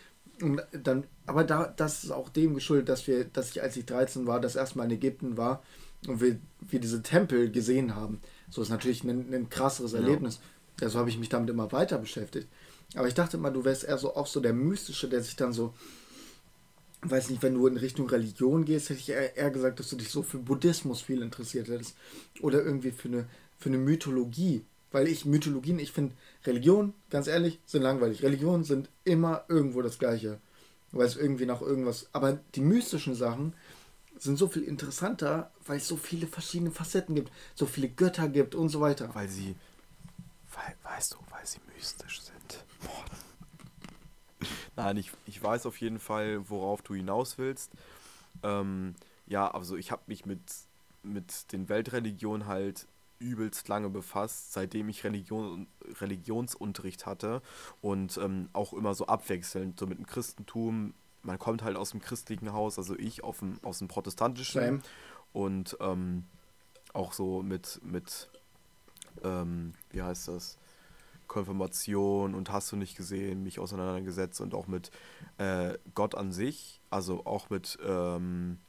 [0.41, 3.85] Und dann, aber da, das ist auch dem geschuldet, dass wir, dass ich, als ich
[3.85, 5.63] 13 war, das erste Mal in Ägypten war
[6.07, 8.21] und wir, wir diese Tempel gesehen haben.
[8.49, 9.99] So ist natürlich ein, ein krasseres ja.
[9.99, 10.39] Erlebnis.
[10.81, 12.47] Also habe ich mich damit immer weiter beschäftigt.
[12.95, 15.53] Aber ich dachte immer, du wärst eher so auch so der Mystische, der sich dann
[15.53, 15.73] so,
[17.01, 19.95] weiß nicht, wenn du in Richtung Religion gehst, hätte ich eher, eher gesagt, dass du
[19.95, 21.95] dich so für Buddhismus viel interessiert hättest.
[22.41, 23.25] Oder irgendwie für eine,
[23.57, 24.63] für eine Mythologie.
[24.91, 26.13] Weil ich Mythologien, ich finde
[26.45, 28.21] Religion, ganz ehrlich, sind langweilig.
[28.21, 30.39] Religionen sind immer irgendwo das Gleiche.
[30.95, 32.07] Weil es irgendwie nach irgendwas.
[32.13, 33.53] Aber die mystischen Sachen
[34.17, 38.55] sind so viel interessanter, weil es so viele verschiedene Facetten gibt, so viele Götter gibt
[38.55, 39.13] und so weiter.
[39.13, 39.55] Weil sie.
[40.53, 42.63] Weil, weißt du, weil sie mystisch sind.
[42.81, 43.05] Boah.
[44.77, 47.71] Nein, ich, ich weiß auf jeden Fall, worauf du hinaus willst.
[48.41, 48.95] Ähm,
[49.27, 50.41] ja, also ich habe mich mit,
[51.03, 52.87] mit den Weltreligionen halt
[53.19, 55.67] übelst lange befasst, seitdem ich Religion,
[56.01, 57.41] Religionsunterricht hatte
[57.81, 60.93] und ähm, auch immer so abwechselnd, so mit dem Christentum.
[61.23, 64.81] Man kommt halt aus dem christlichen Haus, also ich dem, aus dem protestantischen Same.
[65.33, 66.25] und ähm,
[66.93, 68.29] auch so mit, mit
[69.23, 70.57] ähm, wie heißt das,
[71.27, 74.91] Konfirmation und hast du nicht gesehen, mich auseinandergesetzt und auch mit
[75.39, 78.59] äh, Gott an sich, also auch mit ähm,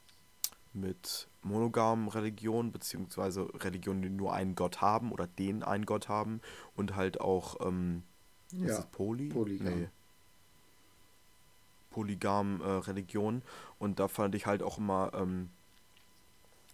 [0.73, 6.41] mit monogamen Religionen, beziehungsweise Religionen, die nur einen Gott haben oder den einen Gott haben
[6.75, 8.03] und halt auch, ähm,
[8.51, 8.67] ja.
[8.67, 9.29] ist es Poly?
[9.29, 9.79] Polygam.
[9.79, 9.89] Nee.
[11.91, 13.41] Polygam äh, Religionen
[13.79, 15.49] und da fand ich halt auch immer ähm,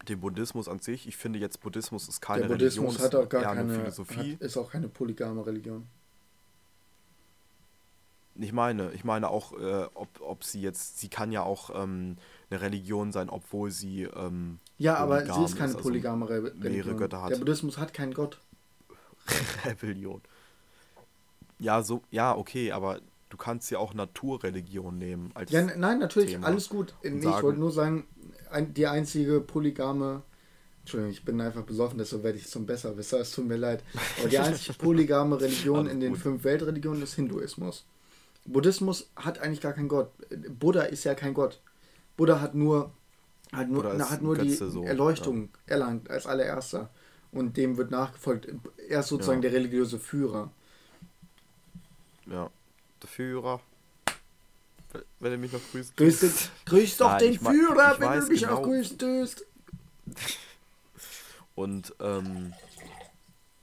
[0.08, 1.08] den Buddhismus an sich.
[1.08, 4.34] Ich finde jetzt Buddhismus ist keine Der Buddhismus Religion, hat auch gar keine Philosophie.
[4.34, 5.88] Hat, ist auch keine polygame Religion.
[8.36, 12.18] Ich meine, ich meine auch, äh, ob, ob sie jetzt, sie kann ja auch ähm,
[12.50, 14.04] eine Religion sein, obwohl sie.
[14.04, 16.98] Ähm, ja, aber sie ist keine polygame also Religion.
[16.98, 17.32] Götter hat.
[17.32, 18.40] Der Buddhismus hat keinen Gott.
[19.66, 20.22] Rebellion.
[21.60, 25.32] Ja, so, ja, okay, aber du kannst ja auch Naturreligion nehmen.
[25.34, 26.94] Als ja, nein, natürlich, Thema alles gut.
[27.04, 28.06] Nee, ich wollte nur sagen,
[28.50, 30.24] ein, die einzige polygame.
[30.82, 33.82] Entschuldigung, ich bin einfach besoffen, deshalb werde ich zum Besserwisser, es tut mir leid.
[34.20, 37.86] Aber die einzige polygame Religion in den fünf Weltreligionen ist Hinduismus.
[38.46, 40.12] Buddhismus hat eigentlich gar keinen Gott.
[40.60, 41.62] Buddha ist ja kein Gott.
[42.18, 42.92] Buddha hat nur,
[43.54, 45.74] hat nur, na, hat nur die so, Erleuchtung ja.
[45.74, 46.90] erlangt als allererster.
[47.32, 48.48] Und dem wird nachgefolgt.
[48.88, 49.50] Er ist sozusagen ja.
[49.50, 50.52] der religiöse Führer.
[52.28, 52.50] Ja,
[53.02, 53.60] der Führer.
[55.20, 55.98] Wenn er mich noch grüßt.
[55.98, 58.58] Grüß, grüß doch Nein, den Führer, wenn du mich genau.
[58.58, 59.46] auch grüßen tust.
[61.56, 62.54] Und ähm,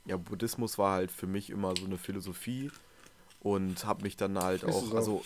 [0.05, 2.71] ja, Buddhismus war halt für mich immer so eine Philosophie
[3.41, 5.23] und habe mich dann halt auch, also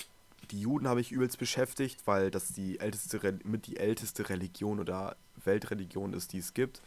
[0.51, 5.15] die Juden habe ich übelst beschäftigt, weil das die älteste, mit die älteste Religion oder
[5.43, 6.81] Weltreligion ist, die es gibt.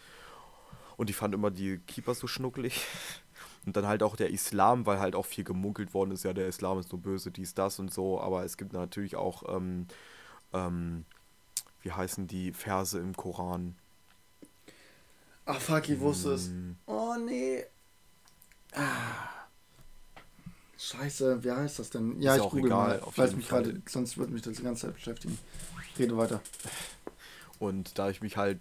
[0.97, 2.85] Und ich fand immer die Keepers so schnuckelig.
[3.67, 6.49] Und dann halt auch der Islam, weil halt auch viel gemunkelt worden ist, ja, der
[6.49, 8.21] Islam ist nur böse, dies, das und so.
[8.21, 9.87] Aber es gibt natürlich auch, ähm,
[10.53, 11.05] ähm,
[11.83, 13.77] wie heißen die Verse im Koran?
[15.45, 16.47] Ach fuck, ich wusste es.
[16.47, 16.77] Hm.
[16.87, 17.65] Oh nee.
[18.73, 19.38] Ah.
[20.79, 22.21] Scheiße, wie heißt das denn?
[22.23, 24.87] Ja, ist ich google egal, mal, weil mich gerade, sonst würde mich das die ganze
[24.87, 25.37] Zeit beschäftigen.
[25.99, 26.41] Rede weiter.
[27.59, 28.61] Und da ich mich halt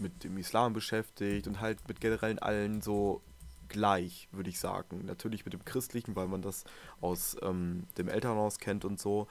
[0.00, 3.22] mit dem Islam beschäftigt und halt mit generell allen so
[3.68, 5.04] gleich, würde ich sagen.
[5.04, 6.64] Natürlich mit dem Christlichen, weil man das
[7.00, 9.28] aus ähm, dem Elternhaus kennt und so.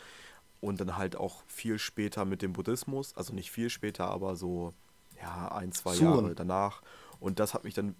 [0.61, 3.13] Und dann halt auch viel später mit dem Buddhismus.
[3.17, 4.73] Also nicht viel später, aber so
[5.21, 6.23] ja, ein, zwei Suren.
[6.23, 6.81] Jahre danach.
[7.19, 7.93] Und das hat mich dann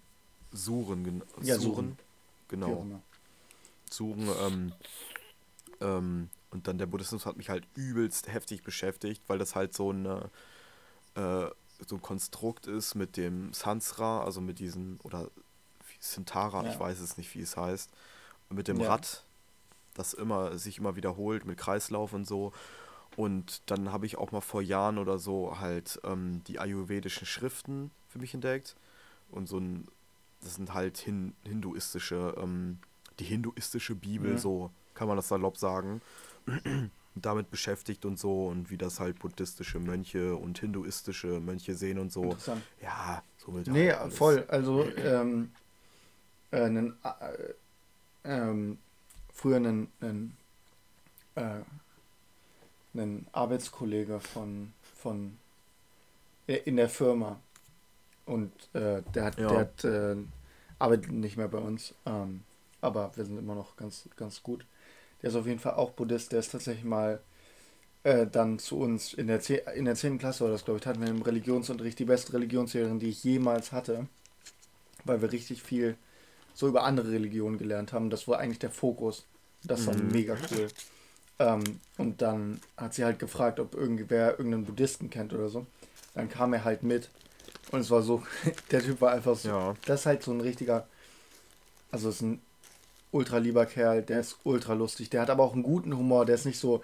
[0.53, 1.97] Suren, ja, Suren, Suren.
[2.47, 3.01] genau
[3.93, 4.29] suchen.
[4.41, 4.73] Ähm,
[5.81, 9.89] ähm, und dann der Buddhismus hat mich halt übelst heftig beschäftigt, weil das halt so,
[9.89, 10.29] eine,
[11.15, 11.47] äh,
[11.85, 15.29] so ein Konstrukt ist mit dem Sansra, also mit diesem, oder
[15.99, 16.71] Sintara, ja.
[16.71, 17.89] ich weiß es nicht, wie es heißt,
[18.49, 18.89] mit dem ja.
[18.89, 19.23] Rad,
[19.93, 22.53] das immer sich immer wiederholt mit Kreislauf und so.
[23.15, 27.91] Und dann habe ich auch mal vor Jahren oder so halt ähm, die ayurvedischen Schriften
[28.09, 28.75] für mich entdeckt.
[29.31, 29.87] Und so ein,
[30.41, 32.79] das sind halt hin, hinduistische ähm,
[33.19, 34.37] die hinduistische Bibel, ja.
[34.37, 36.01] so kann man das salopp sagen,
[37.15, 42.11] damit beschäftigt und so und wie das halt buddhistische Mönche und hinduistische Mönche sehen und
[42.11, 42.35] so.
[42.81, 44.45] Ja, so wird Nee, halt voll.
[44.47, 45.51] Also, ähm,
[46.51, 47.53] äh, einen, äh,
[48.23, 48.77] ähm,
[49.31, 50.37] früher einen, einen,
[51.35, 51.61] äh,
[52.93, 55.37] einen Arbeitskollege von, von
[56.47, 57.39] äh, in der Firma
[58.25, 59.47] und äh, der hat, ja.
[59.49, 60.15] der hat äh,
[60.79, 61.93] arbeitet nicht mehr bei uns.
[62.05, 62.43] Ähm,
[62.83, 64.65] aber wir sind immer noch ganz, ganz gut.
[65.21, 66.31] Der ist auf jeden Fall auch Buddhist.
[66.31, 67.21] Der ist tatsächlich mal
[68.03, 70.17] äh, dann zu uns in der, 10, in der 10.
[70.19, 73.71] Klasse, oder das glaube ich, hatten wir im Religionsunterricht die beste Religionslehrerin, die ich jemals
[73.71, 74.07] hatte.
[75.05, 75.95] Weil wir richtig viel
[76.53, 78.09] so über andere Religionen gelernt haben.
[78.09, 79.25] Das war eigentlich der Fokus.
[79.63, 80.11] Das war mhm.
[80.11, 80.67] mega cool.
[81.39, 81.63] Ähm,
[81.97, 85.65] und dann hat sie halt gefragt, ob irgendwer irgendeinen Buddhisten kennt oder so.
[86.13, 87.09] Dann kam er halt mit.
[87.71, 88.23] Und es war so,
[88.71, 89.49] der Typ war einfach so.
[89.49, 89.73] Ja.
[89.85, 90.87] Das ist halt so ein richtiger,
[91.91, 92.41] also ist ein
[93.13, 95.09] ultra lieber Kerl, der ist ultra lustig.
[95.09, 96.81] Der hat aber auch einen guten Humor, der ist nicht so,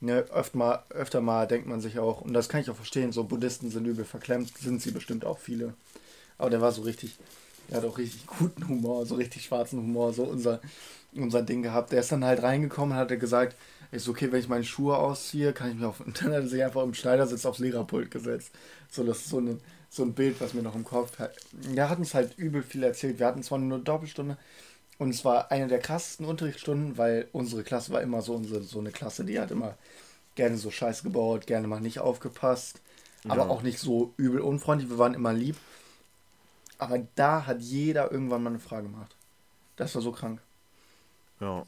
[0.00, 3.12] ne, öfter mal, öfter mal denkt man sich auch, und das kann ich auch verstehen,
[3.12, 5.74] so Buddhisten sind übel verklemmt, sind sie bestimmt auch viele.
[6.38, 7.16] Aber der war so richtig,
[7.68, 10.60] der hat auch richtig guten Humor, so richtig schwarzen Humor, so unser,
[11.14, 11.92] unser Ding gehabt.
[11.92, 13.56] Der ist dann halt reingekommen und hat gesagt,
[13.92, 16.48] ist okay, wenn ich meine Schuhe ausziehe, kann ich mich auf, und dann hat er
[16.48, 18.50] sich einfach im Schneidersitz aufs Lehrerpult gesetzt.
[18.90, 19.58] So, das ist so, eine,
[19.90, 21.32] so ein Bild, was mir noch im Kopf hat.
[21.52, 23.18] Der hat uns halt übel viel erzählt.
[23.18, 24.36] Wir hatten zwar nur eine Doppelstunde,
[24.98, 28.78] und es war eine der krassesten Unterrichtsstunden, weil unsere Klasse war immer so, unsere, so
[28.78, 29.76] eine Klasse, die hat immer
[30.34, 32.80] gerne so Scheiß gebaut, gerne mal nicht aufgepasst,
[33.24, 33.32] ja.
[33.32, 34.90] aber auch nicht so übel unfreundlich.
[34.90, 35.56] Wir waren immer lieb.
[36.78, 39.16] Aber da hat jeder irgendwann mal eine Frage gemacht.
[39.76, 40.40] Das war so krank.
[41.40, 41.66] Ja.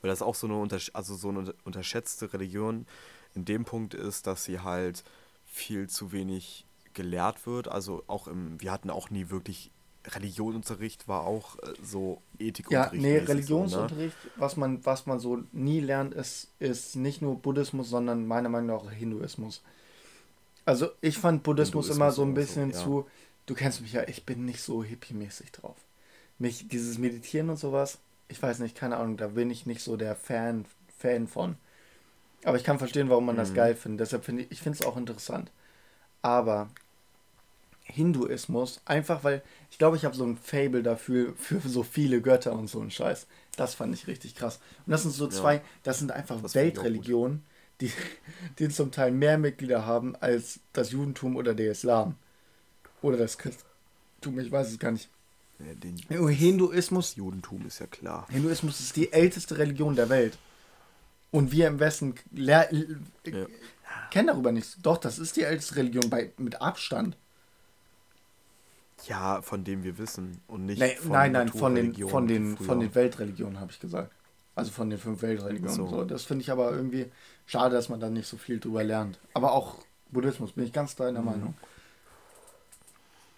[0.00, 2.86] Weil das auch so eine, Untersch also so eine unterschätzte Religion
[3.34, 5.04] in dem Punkt ist, dass sie halt
[5.46, 7.68] viel zu wenig gelehrt wird.
[7.68, 9.70] Also auch im, wir hatten auch nie wirklich
[10.06, 12.94] Religionsunterricht war auch äh, so Ethikunterricht.
[12.94, 14.34] Ja, nee, Religionsunterricht, so, ne?
[14.36, 18.68] was, man, was man so nie lernt, ist, ist nicht nur Buddhismus, sondern meiner Meinung
[18.68, 19.62] nach auch Hinduismus.
[20.64, 22.84] Also ich fand Buddhismus, Hinduismus immer so ein bisschen so, ja.
[22.84, 23.06] zu,
[23.46, 25.76] du kennst mich ja, ich bin nicht so hippie-mäßig drauf.
[26.38, 29.96] Mich, dieses Meditieren und sowas, ich weiß nicht, keine Ahnung, da bin ich nicht so
[29.96, 30.64] der Fan,
[30.98, 31.56] Fan von.
[32.44, 33.40] Aber ich kann verstehen, warum man mhm.
[33.40, 34.00] das geil findet.
[34.00, 35.52] Deshalb finde ich, ich finde es auch interessant.
[36.22, 36.68] Aber
[37.84, 42.52] Hinduismus, einfach weil ich glaube, ich habe so ein Fable dafür, für so viele Götter
[42.52, 43.26] und so ein Scheiß.
[43.56, 44.60] Das fand ich richtig krass.
[44.86, 47.42] Und das sind so zwei, ja, das sind einfach das Weltreligionen,
[47.80, 47.92] die,
[48.58, 52.16] die zum Teil mehr Mitglieder haben als das Judentum oder der Islam.
[53.02, 55.10] Oder das Christentum, ich weiß es gar nicht.
[55.58, 55.96] Ja, den
[56.28, 57.16] Hinduismus.
[57.16, 58.26] Judentum ist ja klar.
[58.30, 60.38] Hinduismus ist die älteste Religion der Welt.
[61.30, 62.66] Und wir im Westen ja.
[64.10, 64.78] kennen darüber nichts.
[64.82, 67.16] Doch, das ist die älteste Religion bei, mit Abstand.
[69.06, 72.56] Ja, von dem wir wissen und nicht nee, von Nein, nein, von den, von, den,
[72.56, 74.12] von den Weltreligionen habe ich gesagt.
[74.54, 75.74] Also von den fünf Weltreligionen.
[75.74, 75.88] So.
[75.88, 77.06] so das finde ich aber irgendwie
[77.46, 79.18] schade, dass man da nicht so viel drüber lernt.
[79.34, 79.76] Aber auch
[80.10, 81.26] Buddhismus bin ich ganz deiner mhm.
[81.26, 81.54] Meinung.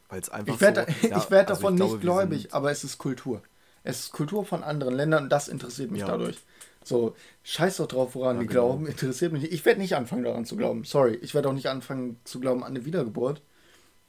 [0.08, 2.84] Weil es einfach ich werde so, ja, werd also davon glaube, nicht gläubig, aber es
[2.84, 3.42] ist Kultur.
[3.84, 6.08] Es ist Kultur von anderen Ländern und das interessiert mich ja.
[6.08, 6.38] dadurch.
[6.82, 8.66] So, scheiß doch drauf, woran ja, die genau.
[8.66, 9.52] glauben, interessiert mich nicht.
[9.52, 10.84] Ich werde nicht anfangen daran zu glauben.
[10.84, 13.40] Sorry, ich werde auch nicht anfangen zu glauben an eine Wiedergeburt,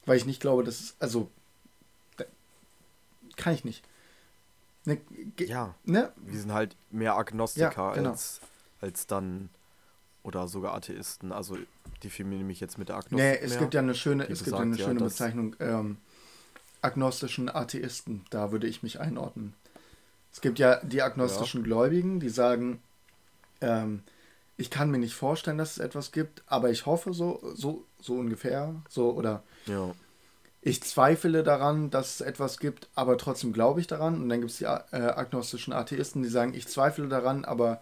[0.04, 1.30] weil ich nicht glaube, dass es, also
[3.36, 3.84] kann ich nicht.
[4.84, 5.00] Ne,
[5.40, 6.12] ja, ne?
[6.16, 8.10] wir sind halt mehr Agnostiker ja, genau.
[8.10, 8.40] als,
[8.80, 9.50] als dann
[10.22, 11.32] oder sogar Atheisten.
[11.32, 11.58] Also
[12.04, 13.18] definiere mich jetzt mit der Agnostik.
[13.18, 15.98] Nee, es mehr, gibt ja eine schöne, es gibt eine schöne Bezeichnung, ähm,
[16.82, 19.54] agnostischen Atheisten, da würde ich mich einordnen.
[20.32, 21.64] Es gibt ja die agnostischen ja.
[21.64, 22.80] Gläubigen, die sagen,
[23.60, 24.02] ähm,
[24.56, 28.14] ich kann mir nicht vorstellen, dass es etwas gibt, aber ich hoffe so, so, so
[28.14, 29.94] ungefähr, so oder ja
[30.66, 34.20] ich zweifle daran, dass es etwas gibt, aber trotzdem glaube ich daran.
[34.20, 37.80] Und dann gibt es die äh, agnostischen Atheisten, die sagen, ich zweifle daran, aber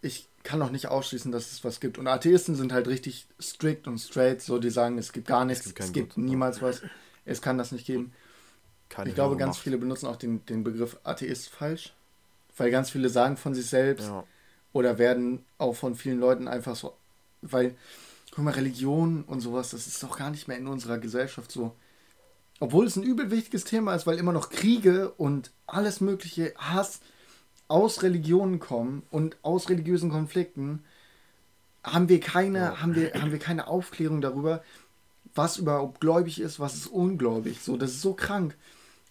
[0.00, 1.98] ich kann auch nicht ausschließen, dass es was gibt.
[1.98, 5.66] Und Atheisten sind halt richtig strict und straight, so die sagen, es gibt gar nichts,
[5.66, 6.82] es gibt, es gibt niemals was,
[7.24, 8.12] es kann das nicht geben.
[8.90, 9.64] Keine ich glaube, ganz macht.
[9.64, 11.94] viele benutzen auch den, den Begriff Atheist falsch,
[12.56, 14.22] weil ganz viele sagen von sich selbst ja.
[14.72, 16.94] oder werden auch von vielen Leuten einfach so,
[17.42, 17.74] weil,
[18.30, 21.74] guck mal, Religion und sowas, das ist doch gar nicht mehr in unserer Gesellschaft so
[22.60, 27.00] obwohl es ein übel wichtiges Thema ist, weil immer noch Kriege und alles mögliche Hass
[27.68, 30.84] aus Religionen kommen und aus religiösen Konflikten,
[31.82, 32.80] haben wir keine, ja.
[32.80, 34.62] haben wir, haben wir keine Aufklärung darüber,
[35.34, 37.60] was überhaupt gläubig ist, was ist ungläubig.
[37.60, 38.56] So, das ist so krank.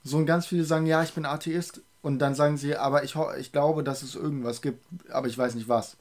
[0.04, 1.82] So und ganz viele sagen, ja, ich bin Atheist.
[2.02, 5.56] Und dann sagen sie, aber ich, ich glaube, dass es irgendwas gibt, aber ich weiß
[5.56, 5.96] nicht was.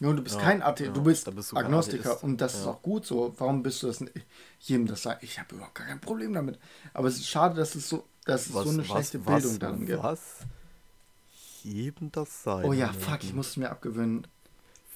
[0.00, 2.60] Nur du bist ja, kein Atheist, ja, du bist, bist du Agnostiker und das ja.
[2.60, 3.32] ist auch gut so.
[3.38, 4.12] Warum bist du das nicht?
[4.58, 6.58] Jedem das sagt, ich habe überhaupt gar kein Problem damit.
[6.92, 9.42] Aber es ist schade, dass es so, dass es was, so eine was, schlechte was,
[9.42, 10.02] Bildung darin gibt.
[10.02, 10.20] Was?
[11.62, 12.64] Jedem das sein.
[12.64, 14.26] Oh ja, fuck, ich musste mir abgewöhnen.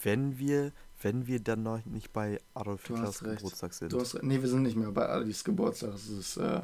[0.03, 3.93] Wenn wir, wenn wir dann noch nicht bei Adolf Hitlers Geburtstag sind.
[3.93, 5.95] Du hast, nee, wir sind nicht mehr bei Adolfs Geburtstag.
[5.95, 6.61] Es ist äh,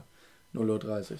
[0.54, 1.18] 0.30 Uhr.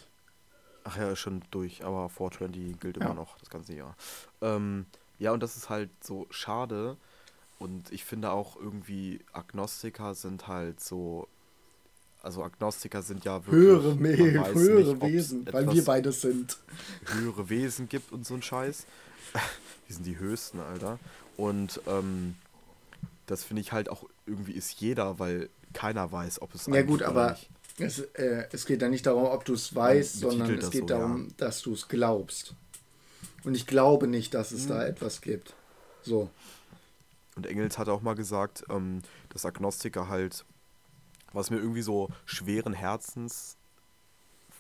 [0.85, 3.97] Ach ja, ist schon durch, aber 420 gilt immer noch das ganze Jahr.
[4.43, 4.85] Ähm,
[5.19, 6.97] ja, und das ist halt so schade.
[7.59, 11.29] Und ich finde auch irgendwie Agnostiker sind halt so,
[12.23, 16.59] also Agnostiker sind ja wirklich höhere, Me höhere nicht, Wesen, weil wir beides sind.
[17.07, 18.87] Höhere Wesen gibt und so ein Scheiß.
[19.89, 20.99] die sind die höchsten, Alter.
[21.37, 22.37] Und ähm,
[23.27, 27.03] das finde ich halt auch irgendwie ist jeder, weil keiner weiß, ob es Ja gut,
[27.03, 27.37] aber
[27.79, 30.87] es, äh, es geht ja nicht darum, ob du es weißt, sondern es geht so,
[30.87, 31.35] darum, ja.
[31.39, 32.55] dass du es glaubst.
[33.45, 34.69] Und ich glaube nicht, dass es hm.
[34.69, 35.55] da etwas gibt.
[36.03, 36.31] So.
[37.37, 40.45] Und Engels hat auch mal gesagt, ähm, dass Agnostiker halt,
[41.33, 43.57] was mir irgendwie so schweren Herzens,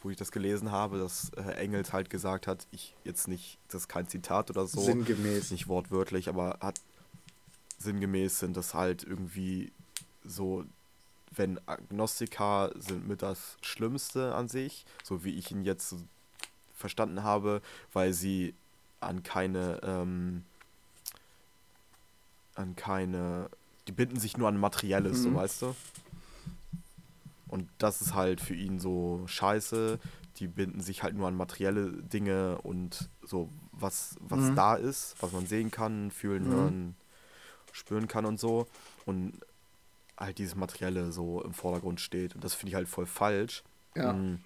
[0.02, 3.82] wo ich das gelesen habe, dass äh, Engels halt gesagt hat, ich jetzt nicht, das
[3.82, 4.80] ist kein Zitat oder so.
[4.80, 5.50] Sinngemäß.
[5.50, 6.80] Nicht wortwörtlich, aber hat
[7.78, 9.72] sinngemäß sind das halt irgendwie
[10.24, 10.64] so,
[11.30, 15.94] wenn Agnostiker sind mit das Schlimmste an sich, so wie ich ihn jetzt
[16.74, 18.54] verstanden habe, weil sie
[19.04, 20.44] an keine, ähm,
[22.54, 23.48] an keine,
[23.88, 25.22] die binden sich nur an Materielles, mhm.
[25.22, 25.76] so weißt du?
[27.48, 29.98] Und das ist halt für ihn so scheiße.
[30.38, 34.56] Die binden sich halt nur an materielle Dinge und so, was, was mhm.
[34.56, 36.52] da ist, was man sehen kann, fühlen, mhm.
[36.52, 36.96] hören,
[37.70, 38.66] spüren kann und so.
[39.06, 39.38] Und
[40.16, 42.34] halt dieses Materielle so im Vordergrund steht.
[42.34, 43.62] Und das finde ich halt voll falsch.
[43.94, 44.12] Ja.
[44.12, 44.40] Mm.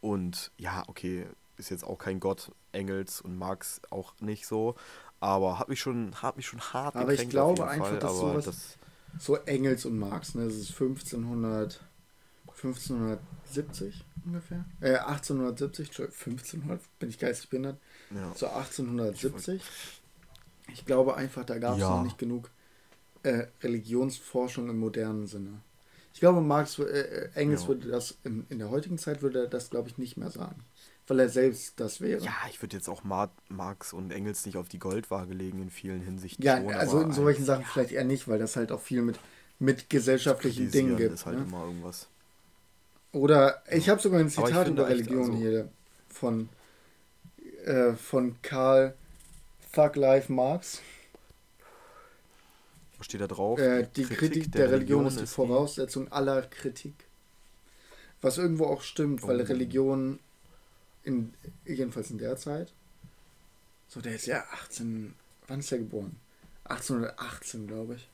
[0.00, 1.26] Und ja, okay,
[1.62, 4.74] ist jetzt auch kein Gott, Engels und Marx auch nicht so.
[5.20, 8.44] Aber hat mich schon, hat mich schon hart Aber ich glaube einfach, Fall, dass sowas,
[8.44, 8.78] das
[9.18, 11.80] so Engels und Marx, ne, das ist 1500,
[12.48, 14.64] 1570 ungefähr.
[14.80, 17.78] Äh, 1870, 1500, bin ich geistig behindert.
[18.10, 18.32] Ja.
[18.34, 19.62] So 1870.
[20.72, 21.90] Ich glaube einfach, da gab es ja.
[21.90, 22.50] noch nicht genug
[23.22, 25.60] äh, Religionsforschung im modernen Sinne.
[26.14, 27.68] Ich glaube, Marx, äh, äh, Engels ja.
[27.68, 30.64] würde das in, in der heutigen Zeit würde er das, glaube ich, nicht mehr sagen.
[31.08, 32.22] Weil er selbst das wäre.
[32.22, 36.00] Ja, ich würde jetzt auch Marx und Engels nicht auf die Goldwaage legen in vielen
[36.00, 36.44] Hinsichten.
[36.44, 37.68] Ja, schon, also in solchen Sachen ja.
[37.72, 39.18] vielleicht eher nicht, weil das halt auch viel mit,
[39.58, 41.14] mit gesellschaftlichen Dingen gibt.
[41.14, 41.44] Ist halt ne?
[41.44, 42.08] immer irgendwas.
[43.12, 45.68] Oder ich habe sogar ein Zitat über Religion also hier
[46.08, 46.48] von,
[47.64, 48.94] äh, von Karl
[49.70, 50.80] Fuck Life Marx.
[52.98, 53.58] Was steht da drauf?
[53.58, 56.94] Äh, die Kritik, Kritik der, der, Religion, ist die Voraussetzung aller Kritik.
[58.20, 59.44] Was irgendwo auch stimmt, weil oh.
[59.44, 60.20] Religion
[61.04, 61.34] in,
[61.64, 62.72] jedenfalls in der Zeit,
[63.88, 65.14] so der ist ja 18,
[65.48, 66.16] wann ist er geboren?
[66.64, 68.08] 1818, glaube ich.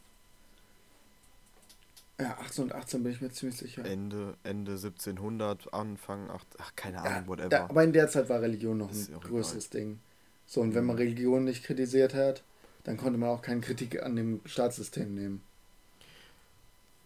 [2.20, 3.84] Ja, 1818 bin ich mir ziemlich sicher.
[3.84, 7.48] Ende, Ende 1700, Anfang, ach, ach keine Ahnung, ja, whatever.
[7.48, 9.80] Da, aber in der Zeit war Religion noch ein größeres egal.
[9.80, 10.00] Ding.
[10.46, 12.42] So, und wenn man Religion nicht kritisiert hat,
[12.82, 15.42] dann konnte man auch keine Kritik an dem Staatssystem nehmen.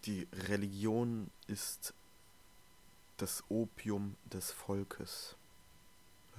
[0.05, 1.93] Die Religion ist
[3.17, 5.35] das Opium des Volkes.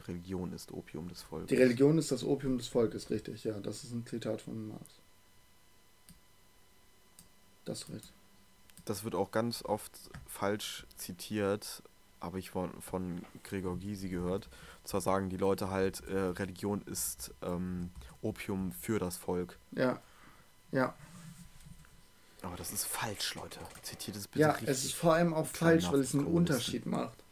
[0.06, 1.48] Religion ist Opium des Volkes.
[1.48, 3.58] Die Religion ist das Opium des Volkes, richtig, ja.
[3.60, 4.84] Das ist ein Zitat von Marx.
[7.64, 8.12] Das recht.
[8.84, 9.92] Das wird auch ganz oft
[10.26, 11.82] falsch zitiert,
[12.20, 14.46] habe ich von, von Gregor Gysi gehört.
[14.82, 19.58] Und zwar sagen die Leute halt, äh, Religion ist ähm, Opium für das Volk.
[19.72, 20.00] Ja.
[20.72, 20.94] Ja.
[22.42, 23.58] Aber das ist falsch, Leute.
[23.82, 24.68] Zitiert es bitte Ja, richtig.
[24.68, 27.23] es ist vor allem auch falsch, weil es einen Unterschied macht.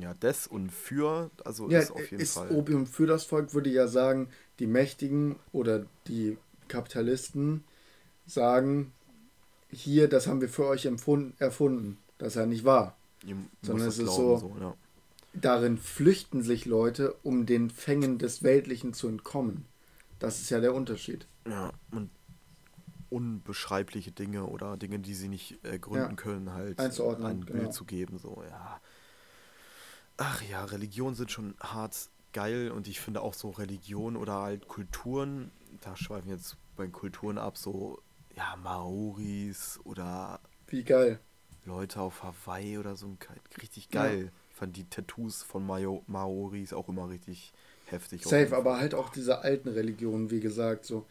[0.00, 2.50] Ja, des und für, also ja, ist auf jeden ist Fall.
[2.50, 7.64] Opium für das Volk würde ja sagen, die Mächtigen oder die Kapitalisten
[8.26, 8.92] sagen,
[9.70, 11.98] hier, das haben wir für euch empfunden, erfunden.
[12.18, 12.96] Das ist ja nicht wahr.
[13.62, 14.74] Sondern es ist so, so ja.
[15.34, 19.66] darin flüchten sich Leute, um den Fängen des Weltlichen zu entkommen.
[20.18, 21.26] Das ist ja der Unterschied.
[21.46, 22.10] Ja, und
[23.10, 26.16] unbeschreibliche Dinge oder Dinge, die sie nicht äh, gründen ja.
[26.16, 27.70] können, halt ein Bild genau.
[27.70, 28.18] zu geben.
[28.18, 28.80] So, ja.
[30.22, 34.68] Ach ja, Religionen sind schon hart geil und ich finde auch so Religion oder halt
[34.68, 35.50] Kulturen,
[35.80, 38.02] da schweifen jetzt bei Kulturen ab, so
[38.36, 41.20] ja, Maoris oder wie geil.
[41.64, 43.16] Leute auf Hawaii oder so,
[43.62, 44.24] richtig geil.
[44.24, 44.30] Ja.
[44.50, 47.54] Ich fand die Tattoos von Mayo Maoris auch immer richtig
[47.86, 48.22] heftig.
[48.22, 51.06] Safe, aber halt auch diese alten Religionen, wie gesagt, so.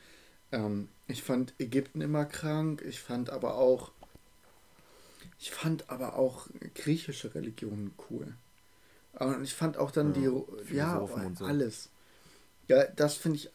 [0.51, 3.91] Ähm, ich fand Ägypten immer krank, ich fand aber auch
[5.39, 8.35] ich fand aber auch griechische Religionen cool.
[9.19, 11.05] Und ich fand auch dann ja, die, ja,
[11.35, 11.45] so.
[11.45, 11.89] alles.
[12.67, 13.51] Ja, das finde ich,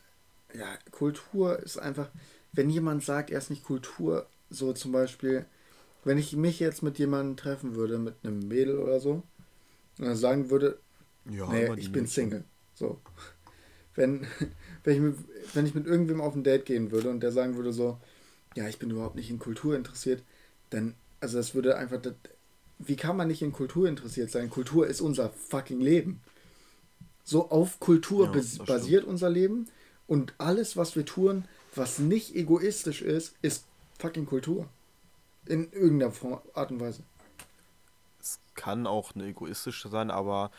[0.52, 2.10] ja, Kultur ist einfach,
[2.52, 5.46] wenn jemand sagt, er ist nicht Kultur, so zum Beispiel,
[6.04, 9.22] wenn ich mich jetzt mit jemandem treffen würde, mit einem Mädel oder so,
[9.98, 10.78] und dann sagen würde,
[11.30, 12.44] ja, nee, ich bin Single.
[12.74, 13.00] So.
[13.94, 14.26] Wenn,
[14.84, 15.16] wenn, ich mit,
[15.54, 17.98] wenn ich mit irgendwem auf ein Date gehen würde und der sagen würde so,
[18.54, 20.22] ja, ich bin überhaupt nicht in Kultur interessiert,
[20.70, 22.00] dann, also das würde einfach,
[22.86, 24.50] wie kann man nicht in Kultur interessiert sein?
[24.50, 26.20] Kultur ist unser fucking Leben.
[27.24, 29.68] So auf Kultur ja, basiert unser Leben
[30.06, 33.64] und alles, was wir tun, was nicht egoistisch ist, ist
[33.98, 34.68] fucking Kultur.
[35.46, 37.02] In irgendeiner Form, Art und Weise.
[38.20, 40.50] Es kann auch eine egoistische sein, aber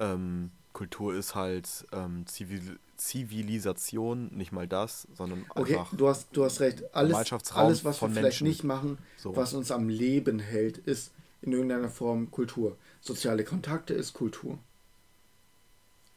[0.00, 6.28] ähm, Kultur ist halt ähm, Zivil Zivilisation, nicht mal das, sondern Okay, einfach du hast,
[6.32, 6.84] du hast recht.
[6.94, 7.14] Alles,
[7.52, 8.46] alles was wir vielleicht Menschen.
[8.46, 9.34] nicht machen, So.
[9.34, 11.10] was uns am Leben hält, ist
[11.44, 12.76] in irgendeiner Form Kultur.
[13.00, 14.58] Soziale Kontakte ist Kultur.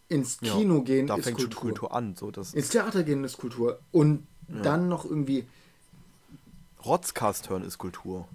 [0.09, 1.53] Ins Ja, Kino gehen da ist fängt Kultur.
[1.61, 2.15] schon Kultur an.
[2.15, 3.79] So, das Ins Theater gehen ist Kultur.
[3.91, 4.61] Und Ja.
[4.61, 5.45] dann noch irgendwie,
[6.85, 8.27] Rotzcast hören ist Kultur.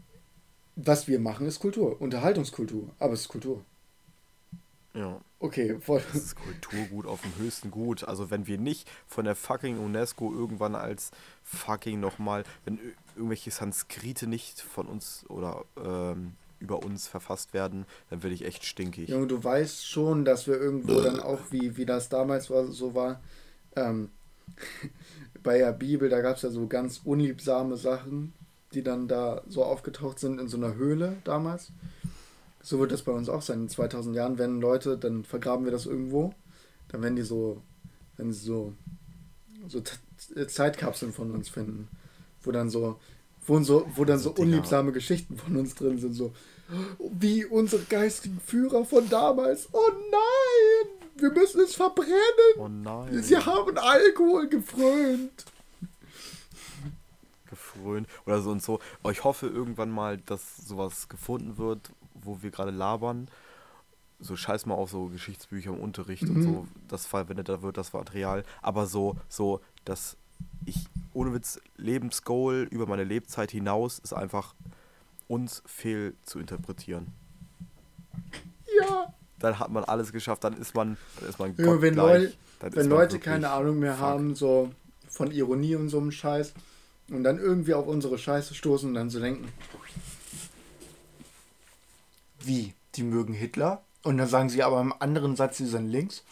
[0.75, 2.01] was wir machen, ist Kultur.
[2.01, 2.89] Unterhaltungskultur.
[2.99, 3.63] Aber es ist Kultur.
[4.95, 5.21] Ja.
[5.39, 6.03] Okay, voll.
[6.13, 8.05] Das ist Kulturgut auf dem höchsten Gut.
[8.05, 11.11] Also wenn wir nicht von der fucking UNESCO irgendwann als
[11.43, 17.85] fucking nochmal, wenn ir- irgendwelche Sanskrite nicht von uns oder ähm, über uns verfasst werden,
[18.09, 19.09] dann werde ich echt stinkig.
[19.09, 22.95] Junge, du weißt schon, dass wir irgendwo dann auch, wie, wie das damals war, so
[22.95, 23.21] war,
[23.77, 24.11] ähm,
[25.43, 28.33] bei der Bibel, da gab es ja so ganz unliebsame Sachen,
[28.75, 31.73] die dann da so aufgetaucht sind in so einer Höhle damals.
[32.63, 33.63] So wird das bei uns auch sein.
[33.63, 36.33] In 2000 Jahren werden Leute, dann vergraben wir das irgendwo,
[36.89, 37.61] dann werden die so,
[38.17, 38.73] wenn sie so,
[39.67, 39.83] so
[40.47, 41.89] Zeitkapseln von uns finden,
[42.43, 42.99] wo dann so,
[43.47, 46.33] wo, so, wo dann So unliebsame Geschichten von uns drin sind, so,
[47.11, 49.69] wie unsere geistigen Führer von damals.
[49.73, 52.57] Oh nein, wir müssen es verbrennen.
[52.57, 53.23] Oh nein.
[53.23, 55.45] Sie haben Alkohol gefrönt.
[57.51, 58.81] gefrönt oder so und so.
[59.03, 63.29] Aber ich hoffe irgendwann mal, dass sowas gefunden wird, wo wir gerade labern.
[64.21, 66.43] So scheiß mal auf so Geschichtsbücher im Unterricht und Mhm.
[66.43, 68.45] so, das verwendet da wird, das Material.
[68.63, 70.17] Aber so, so, dass
[70.65, 74.55] ich ohne Witz Lebensgoal über meine Lebzeit hinaus ist einfach
[75.29, 77.09] uns fehl zu interpretieren.
[78.81, 79.13] Ja.
[79.39, 82.23] Dann hat man alles geschafft, dann ist man, dann ist man Ja, wenn gottgleich.
[82.61, 84.03] Leute- Wenn man Leute keine Ahnung mehr fuck.
[84.03, 84.71] haben, so
[85.09, 86.55] von Ironie und so einem Scheiß,
[87.11, 89.49] und dann irgendwie auf unsere Scheiße stoßen und dann so denken,
[92.41, 93.83] wie, die mögen Hitler?
[94.03, 96.25] Und dann sagen sie aber im anderen Satz, sie sind links.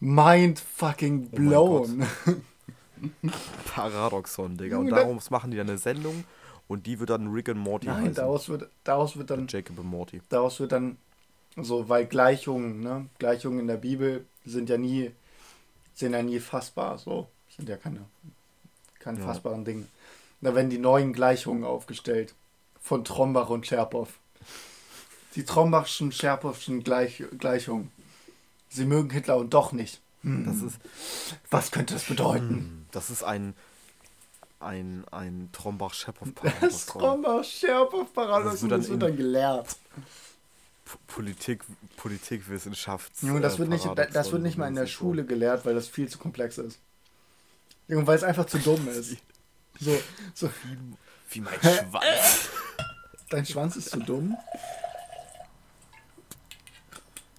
[0.00, 2.06] Mind fucking Oh mein blown.
[3.74, 4.78] Paradoxon, Digga.
[4.78, 6.24] Und da- darum machen die dann eine Sendung
[6.68, 8.14] und die wird dann Rick and Morty Nein, heißen.
[8.14, 10.20] daraus wird, daraus wird dann Jacob und Morty.
[10.28, 10.96] daraus wird dann
[11.56, 13.06] so, weil Gleichungen, ne?
[13.18, 15.10] Gleichungen in der Bibel sind ja nie,
[15.94, 17.28] sind ja nie fassbar, so.
[17.54, 18.00] Sind ja keine,
[18.98, 19.24] keine Ja.
[19.26, 19.86] fassbaren Dinge.
[20.40, 22.34] Da werden die neuen Gleichungen aufgestellt.
[22.80, 24.08] Von Trombach und Scherpow.
[25.36, 27.90] Die Trombachschen, Scherpowschen Gleich, Gleichungen.
[28.68, 30.00] Sie mögen Hitler und doch nicht.
[30.22, 30.78] Hm, Das ist,
[31.50, 32.48] was könnte das bedeuten?
[32.48, 33.54] hm, das ist ein,
[34.60, 36.28] ein, ein trombach schepow
[36.60, 39.76] Das trombach scherpow paradoxon Das wird dann wird dann gelehrt.
[41.06, 41.64] Politik,
[41.96, 43.22] Politikwissenschafts.
[43.22, 44.86] Junge, das äh, wird nicht, das wird nicht mal in der.
[44.86, 46.78] Schule gelehrt, weil das viel zu komplex ist.
[47.88, 49.16] Junge, weil es einfach zu dumm ist.
[49.80, 49.98] So,
[50.34, 50.50] so,
[51.30, 52.48] Wie mein Schwanz.
[53.30, 54.36] dein Schwanz ist zu dumm.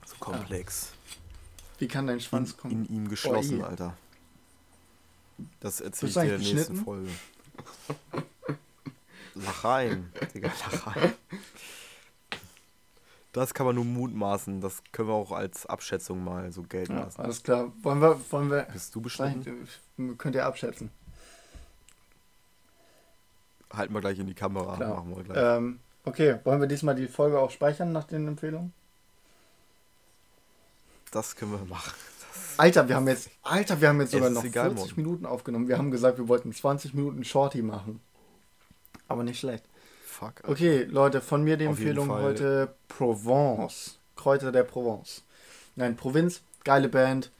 [0.07, 0.89] So komplex.
[1.83, 2.85] Wie kann dein Schwanz In, kommen?
[2.85, 3.65] in ihm geschlossen, Oh.
[3.65, 3.97] Alter.
[5.59, 7.09] Das erzähl ich dir in der nächsten Folge.
[9.35, 11.13] Lach rein, Digga, lach rein.
[13.33, 14.61] Das kann man nur mutmaßen.
[14.61, 17.19] Das können wir auch als Abschätzung mal so gelten Ja, lassen.
[17.21, 17.73] alles klar.
[17.81, 20.17] Wollen wir, wollen wir, Bist du Nein, bestimmt?
[20.19, 20.89] könnt ihr abschätzen.
[23.73, 24.77] Halten wir gleich in die Kamera.
[24.77, 25.03] Klar.
[25.03, 25.57] Machen wir gleich.
[25.57, 28.71] Ähm, okay, wollen wir diesmal die Folge auch speichern nach den Empfehlungen?
[31.13, 31.93] Das können wir machen.
[32.57, 35.05] Alter, wir haben jetzt, Alter, wir haben jetzt sogar noch egal, 40 Mann.
[35.05, 35.67] Minuten aufgenommen.
[35.67, 37.99] Wir haben gesagt, wir wollten 20 Minuten Shorty machen.
[39.07, 39.63] Aber nicht schlecht.
[40.05, 40.37] Fuck.
[40.37, 40.49] Alter.
[40.49, 43.99] Okay, Leute, von mir die Auf Empfehlung heute Provence.
[44.15, 45.23] Kräuter der Provence.
[45.75, 47.31] Nein, Provinz, geile Band.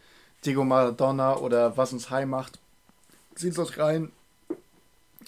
[0.45, 2.59] Diego Maradona oder was uns high macht.
[3.35, 4.11] Zieht's euch rein.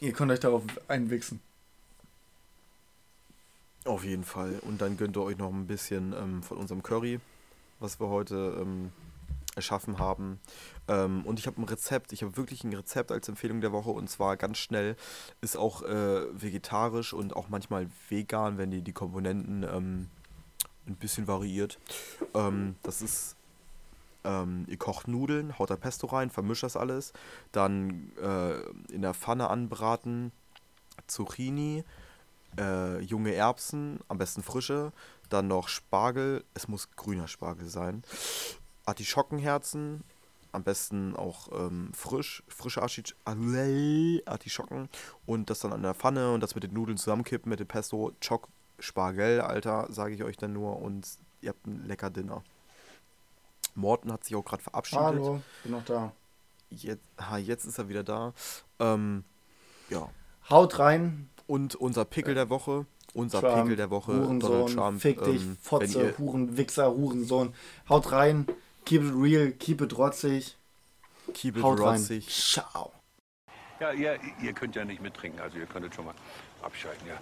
[0.01, 1.39] Ihr könnt euch darauf einwichsen.
[3.85, 4.59] Auf jeden Fall.
[4.61, 7.19] Und dann gönnt ihr euch noch ein bisschen ähm, von unserem Curry,
[7.85, 8.91] was wir heute ähm,
[9.55, 10.39] erschaffen haben.
[10.87, 12.11] Ähm, und ich habe ein Rezept.
[12.13, 14.95] Ich habe wirklich ein Rezept als Empfehlung der Woche und zwar ganz schnell.
[15.41, 20.07] Ist auch äh, vegetarisch und auch manchmal vegan, wenn die die Komponenten ähm,
[20.87, 21.79] ein bisschen variiert.
[22.33, 23.35] Ähm, das ist
[24.23, 27.13] ähm, ihr kocht Nudeln, haut da Pesto rein, vermischt das alles,
[27.51, 28.55] dann äh,
[28.91, 30.31] in der Pfanne anbraten,
[31.05, 31.83] Zucchini,
[32.57, 34.91] äh, junge Erbsen, am besten frische,
[35.29, 38.03] dann noch Spargel, es muss grüner Spargel sein,
[38.85, 40.03] Artischockenherzen,
[40.51, 43.15] am besten auch ähm, frisch, frische Artisch
[44.25, 44.89] Artischocken
[45.25, 48.13] und das dann an der Pfanne und das mit den Nudeln zusammenkippen mit dem Pesto,
[48.25, 48.47] Choc
[48.79, 51.07] Spargel, Alter, sage ich euch dann nur und
[51.41, 52.43] ihr habt ein lecker Dinner.
[53.73, 55.03] Morten hat sich auch gerade verabschiedet.
[55.03, 56.13] Hallo, bin noch da.
[56.69, 58.33] Jetzt, ha, jetzt ist er wieder da.
[58.79, 59.23] Ähm,
[59.89, 60.09] ja,
[60.49, 62.85] Haut rein Und unser Pickel der Woche.
[63.15, 64.11] Unser Trump, Pickel der Woche.
[64.11, 65.01] Donald Hurensohn, Trump.
[65.01, 67.53] fick dich, ähm, Fotze, ihr- Huren, Wichser, Hurensohn.
[67.89, 68.45] Haut rein,
[68.85, 70.57] keep it real, keep it rotzig.
[71.33, 71.99] Keep it Haut rein.
[71.99, 72.27] rotzig.
[72.29, 72.91] Ciao.
[73.79, 76.13] Ja, ihr, ihr könnt ja nicht mittrinken, also ihr könntet schon mal
[76.61, 77.17] abschalten, ja.